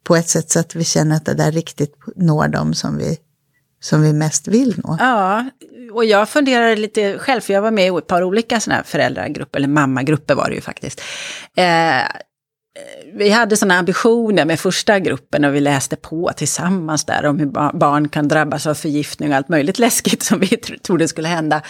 på 0.06 0.16
ett 0.16 0.28
sätt 0.28 0.50
så 0.50 0.58
att 0.58 0.74
vi 0.74 0.84
känner 0.84 1.16
att 1.16 1.24
det 1.24 1.34
där 1.34 1.52
riktigt 1.52 1.94
når 2.16 2.48
dem 2.48 2.74
som 2.74 2.98
vi 2.98 3.18
som 3.80 4.02
vi 4.02 4.12
mest 4.12 4.48
vill 4.48 4.74
nå. 4.84 4.96
Ja, 5.00 5.44
och 5.92 6.04
jag 6.04 6.28
funderade 6.28 6.76
lite 6.76 7.18
själv, 7.18 7.40
för 7.40 7.52
jag 7.52 7.62
var 7.62 7.70
med 7.70 7.86
i 7.86 7.98
ett 7.98 8.06
par 8.06 8.22
olika 8.22 8.60
sådana 8.60 8.76
här 8.76 8.84
föräldragrupper, 8.84 9.58
eller 9.58 9.68
mammagrupper 9.68 10.34
var 10.34 10.48
det 10.48 10.54
ju 10.54 10.60
faktiskt. 10.60 11.00
Eh, 11.56 12.02
vi 13.14 13.30
hade 13.30 13.56
sådana 13.56 13.78
ambitioner 13.78 14.44
med 14.44 14.60
första 14.60 14.98
gruppen 14.98 15.44
och 15.44 15.54
vi 15.54 15.60
läste 15.60 15.96
på 15.96 16.30
tillsammans 16.36 17.04
där 17.04 17.26
om 17.26 17.38
hur 17.38 17.46
barn 17.78 18.08
kan 18.08 18.28
drabbas 18.28 18.66
av 18.66 18.74
förgiftning 18.74 19.30
och 19.30 19.36
allt 19.36 19.48
möjligt 19.48 19.78
läskigt 19.86 20.22
som 20.22 20.40
vi 20.40 20.46
trodde 20.56 21.08
skulle 21.08 21.28
hända. 21.28 21.62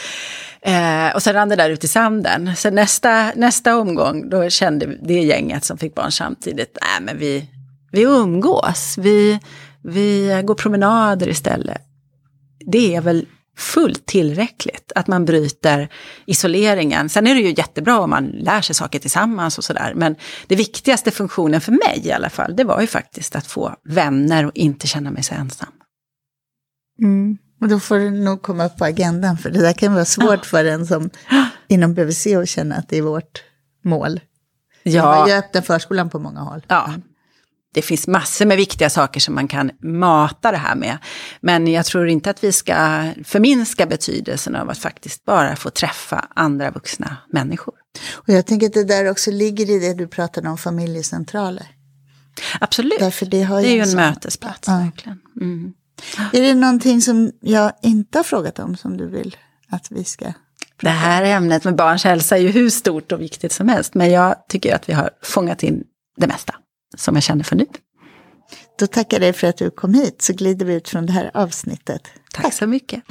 Eh, 0.61 1.15
och 1.15 1.23
sen 1.23 1.35
rann 1.35 1.49
det 1.49 1.57
där 1.57 1.71
ut 1.71 1.85
i 1.85 1.89
sanden. 1.89 2.57
Sen 2.57 2.75
nästa, 2.75 3.33
nästa 3.37 3.77
omgång, 3.77 4.31
då 4.31 4.51
kände 4.51 4.99
det 5.03 5.23
gänget 5.23 5.65
som 5.65 5.79
fick 5.79 5.95
barn 5.95 6.13
samtidigt, 6.13 6.79
nej 6.81 7.01
men 7.01 7.19
vi, 7.19 7.51
vi 7.93 8.03
umgås, 8.03 8.95
vi, 8.99 9.41
vi 9.83 10.41
går 10.45 10.55
promenader 10.55 11.29
istället 11.29 11.86
det 12.67 12.95
är 12.95 13.01
väl 13.01 13.27
fullt 13.57 14.07
tillräckligt 14.07 14.93
att 14.95 15.07
man 15.07 15.25
bryter 15.25 15.89
isoleringen. 16.27 17.09
Sen 17.09 17.27
är 17.27 17.35
det 17.35 17.41
ju 17.41 17.55
jättebra 17.57 18.01
om 18.01 18.11
man 18.11 18.27
lär 18.27 18.61
sig 18.61 18.75
saker 18.75 18.99
tillsammans 18.99 19.59
och 19.59 19.65
sådär. 19.65 19.93
Men 19.97 20.17
det 20.47 20.57
viktigaste 20.57 21.11
funktionen 21.11 21.61
för 21.61 21.73
mig 21.73 22.03
i 22.05 22.13
alla 22.13 22.31
fall, 22.31 22.57
det 22.57 22.65
var 22.65 22.81
ju 22.81 22.87
faktiskt 22.87 23.37
att 23.37 23.47
få 23.47 23.75
vänner 23.85 24.47
och 24.47 24.53
inte 24.55 24.87
känna 24.87 25.11
mig 25.11 25.23
så 25.23 25.35
ensam. 25.35 25.69
Mm. 26.99 27.39
Och 27.61 27.69
då 27.69 27.81
får 27.81 27.99
det 27.99 28.11
nog 28.11 28.43
komma 28.43 28.67
upp 28.67 28.77
på 28.77 28.85
agendan, 28.85 29.39
för 29.39 29.51
det 29.51 29.61
där 29.61 29.73
kan 29.73 29.95
vara 29.95 30.05
svårt 30.05 30.39
ja. 30.43 30.43
för 30.43 30.65
en 30.65 30.87
som 30.87 31.11
inom 31.69 31.95
BVC 31.95 32.27
att 32.27 32.49
känna 32.49 32.75
att 32.75 32.89
det 32.89 32.99
är 32.99 33.03
vårt 33.03 33.43
mål. 33.85 34.21
Ja. 34.83 35.25
Vi 35.25 35.33
öppnar 35.33 35.63
förskolan 35.63 36.11
på 36.11 36.19
många 36.19 36.41
håll. 36.41 36.63
Ja, 36.69 36.95
det 37.77 37.83
finns 37.83 38.07
massor 38.07 38.47
med 38.47 38.57
viktiga 38.57 38.91
saker 38.91 39.21
som 39.21 39.35
man 39.35 39.49
kan 39.49 39.71
mata 39.83 40.51
det 40.51 40.57
här 40.57 40.75
med. 40.75 40.99
Men 41.41 41.67
jag 41.67 41.87
tror 41.87 42.09
inte 42.09 42.31
att 42.31 42.45
vi 42.45 42.53
ska 42.53 43.05
förminska 43.25 43.87
betydelsen 43.87 44.57
av 44.57 44.71
att 44.71 44.79
faktiskt 44.79 45.25
bara 45.25 45.57
få 45.57 45.71
träffa 45.71 46.29
andra 46.35 46.71
vuxna 46.71 47.17
människor. 47.33 47.75
Och 48.15 48.29
jag 48.29 48.47
tänker 48.47 48.67
att 48.67 48.73
det 48.73 48.85
där 48.85 49.11
också 49.11 49.31
ligger 49.31 49.71
i 49.71 49.79
det 49.79 49.95
du 49.95 50.09
pratade 50.09 50.49
om 50.49 50.59
familjecentraler. 50.59 51.67
Absolut, 52.61 52.99
Därför 52.99 53.27
det, 53.27 53.43
har 53.43 53.61
det 53.63 53.69
är 53.69 53.75
ju 53.75 53.81
en 53.81 53.87
sån- 53.87 53.97
mötesplats. 53.97 54.69
Ja. 54.69 54.79
Verkligen. 54.79 55.19
Mm. 55.41 55.73
Är 56.33 56.43
det 56.43 56.55
någonting 56.55 57.01
som 57.03 57.33
jag 57.41 57.73
inte 57.83 58.19
har 58.19 58.25
frågat 58.25 58.59
om 58.59 58.77
som 58.77 58.97
du 58.97 59.09
vill 59.09 59.37
att 59.71 59.87
vi 59.91 60.05
ska? 60.05 60.33
Det 60.83 60.89
här 60.89 61.23
ämnet 61.23 61.65
med 61.65 61.77
barns 61.77 62.05
hälsa 62.05 62.37
är 62.37 62.41
ju 62.41 62.49
hur 62.49 62.71
stort 62.71 63.13
och 63.13 63.21
viktigt 63.21 63.53
som 63.53 63.69
helst. 63.69 63.95
Men 63.95 64.11
jag 64.11 64.37
tycker 64.49 64.75
att 64.75 64.89
vi 64.89 64.93
har 64.93 65.11
fångat 65.23 65.63
in 65.63 65.85
det 66.17 66.27
mesta 66.27 66.55
som 66.97 67.15
jag 67.15 67.23
känner 67.23 67.45
för 67.45 67.57
nu. 67.57 67.67
Då 68.79 68.87
tackar 68.87 69.17
jag 69.17 69.23
dig 69.23 69.33
för 69.33 69.47
att 69.47 69.57
du 69.57 69.71
kom 69.71 69.95
hit 69.95 70.23
så 70.23 70.33
glider 70.33 70.67
vi 70.67 70.75
ut 70.75 70.89
från 70.89 71.07
det 71.07 71.13
här 71.13 71.31
avsnittet. 71.35 72.03
Tack 72.33 72.53
så 72.53 72.67
mycket. 72.67 73.03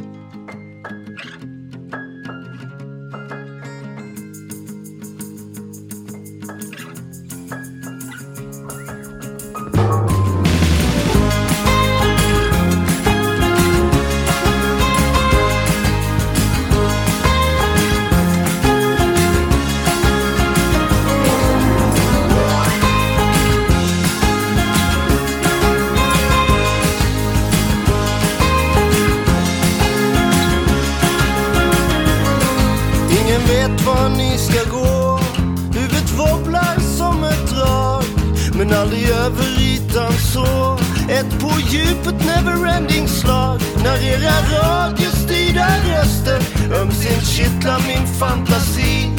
Utan 39.96 40.14
så 40.14 40.78
Ett 41.10 41.40
på 41.40 41.52
djupet 41.70 42.26
neverending 42.26 43.08
slag. 43.08 43.62
När 43.84 43.98
era 44.04 44.36
radiostyrda 44.54 45.68
röster 45.88 46.42
ömsint 46.82 47.28
kittlar 47.28 47.80
min 47.88 48.08
fantasi. 48.08 49.12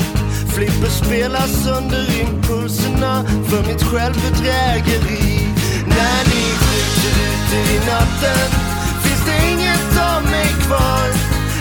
Flipper 0.55 0.89
spelar 0.89 1.47
sönder 1.47 2.21
impulserna 2.21 3.25
för 3.49 3.63
mitt 3.67 3.83
självbedrägeri. 3.83 5.49
När 5.87 6.21
ni 6.31 6.45
skjuter 6.63 7.15
ut 7.29 7.51
i 7.71 7.79
natten 7.91 8.49
finns 9.05 9.25
det 9.27 9.53
inget 9.53 9.93
av 10.15 10.23
mig 10.23 10.49
kvar. 10.67 11.09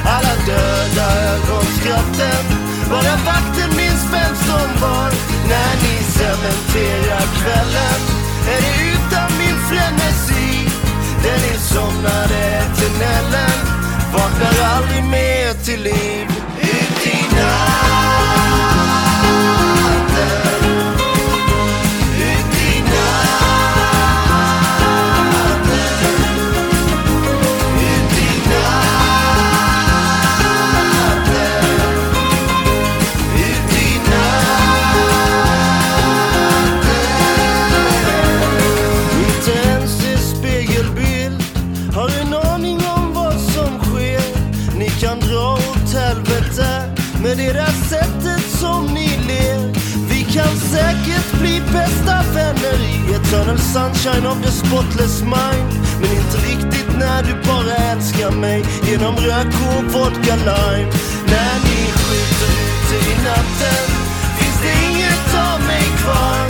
Alla 0.05 0.35
döda 0.45 1.07
ögonskratten 1.33 2.43
Bara 2.89 3.15
vakten 3.25 3.77
minns 3.77 4.05
vem 4.13 4.35
som 4.35 4.81
var. 4.81 5.11
När 5.49 5.73
ni 5.83 6.03
cementerar 6.03 7.25
kvällen 7.39 8.14
är 8.53 8.61
det 8.61 8.91
utan 8.91 9.37
min 9.37 9.57
frenesi? 9.69 10.69
Den 11.23 11.53
insomnade 11.53 12.63
tunneln 12.77 13.75
Vaknar 14.13 14.65
aldrig 14.75 15.03
mer 15.03 15.53
till 15.65 15.83
liv. 15.83 16.34
Eternal 53.15 53.57
sunshine 53.57 54.25
of 54.25 54.41
the 54.41 54.51
spotless 54.51 55.21
mind. 55.21 55.69
Men 56.01 56.11
inte 56.21 56.37
riktigt 56.49 56.89
när 56.99 57.23
du 57.23 57.33
bara 57.49 57.75
älskar 57.91 58.31
mig 58.31 58.65
genom 58.83 59.15
rök 59.15 59.53
och 59.71 59.83
vodka 59.93 60.35
lime. 60.35 60.91
När 61.33 61.55
ni 61.67 61.79
skjuter 62.01 62.51
ute 62.67 62.97
i 63.11 63.15
natten 63.29 63.85
finns 64.37 64.59
det 64.63 64.73
inget 64.89 65.27
av 65.49 65.59
mig 65.67 65.85
kvar. 66.01 66.45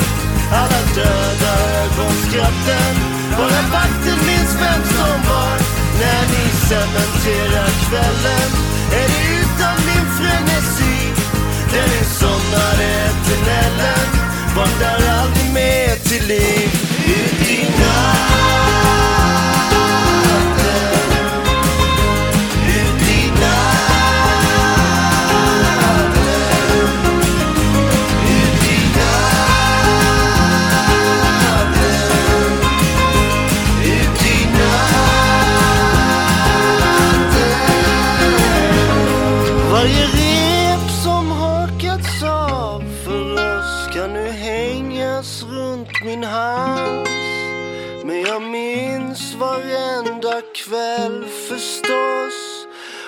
Alla 0.52 0.82
döda 0.96 1.54
ögonskratten 1.84 2.96
Bara 3.38 3.62
vakten 3.76 4.20
minns 4.28 4.54
vem 4.62 4.82
som 4.98 5.18
var. 5.30 5.58
När 6.02 6.22
ni 6.34 6.46
cementerar 6.70 7.70
kvällen 7.86 8.50
Är 8.92 9.08
det 9.14 9.24
utan 9.42 9.76
min 9.88 10.08
frenesi. 10.18 10.98
Den 11.74 12.06
somnade 12.06 12.84
eternellen. 12.84 14.15
Vaknar 14.56 15.00
aldrig 15.22 15.54
mer 15.54 15.96
till 15.96 16.28
liv. 16.28 16.70
Ut 17.08 17.50
i 17.50 17.66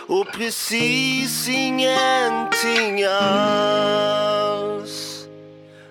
och 0.10 0.28
precis 0.32 1.48
ingenting 1.48 3.04
alls. 3.04 4.48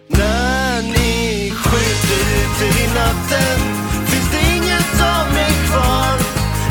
När 0.06 0.82
ni 0.82 1.50
skjuter 1.50 2.22
ut 2.40 2.60
i 2.62 2.86
natten 2.94 3.58
finns 4.06 4.30
det 4.32 4.42
inget 4.56 5.00
av 5.00 5.32
mig 5.34 5.52
kvar. 5.68 6.16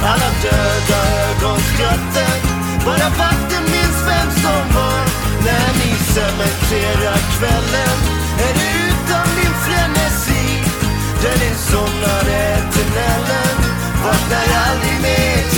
Alla 0.03 0.29
döda 0.43 1.01
ögonskratten 1.29 2.39
Bara 2.86 3.10
vakten 3.10 3.63
minns 3.63 3.99
vem 4.08 4.29
som 4.43 4.63
var. 4.75 5.03
När 5.45 5.69
ni 5.81 5.91
cementerar 6.15 7.19
kvällen 7.38 7.97
Är 8.45 8.53
det 8.60 8.69
utan 8.88 9.27
min 9.36 9.55
frenesi. 9.65 10.45
Där 11.21 11.36
ni 11.39 11.45
insomnade 11.49 12.36
eternellen. 12.58 13.58
Vaknar 14.03 14.47
aldrig 14.67 14.97
mer. 15.01 15.55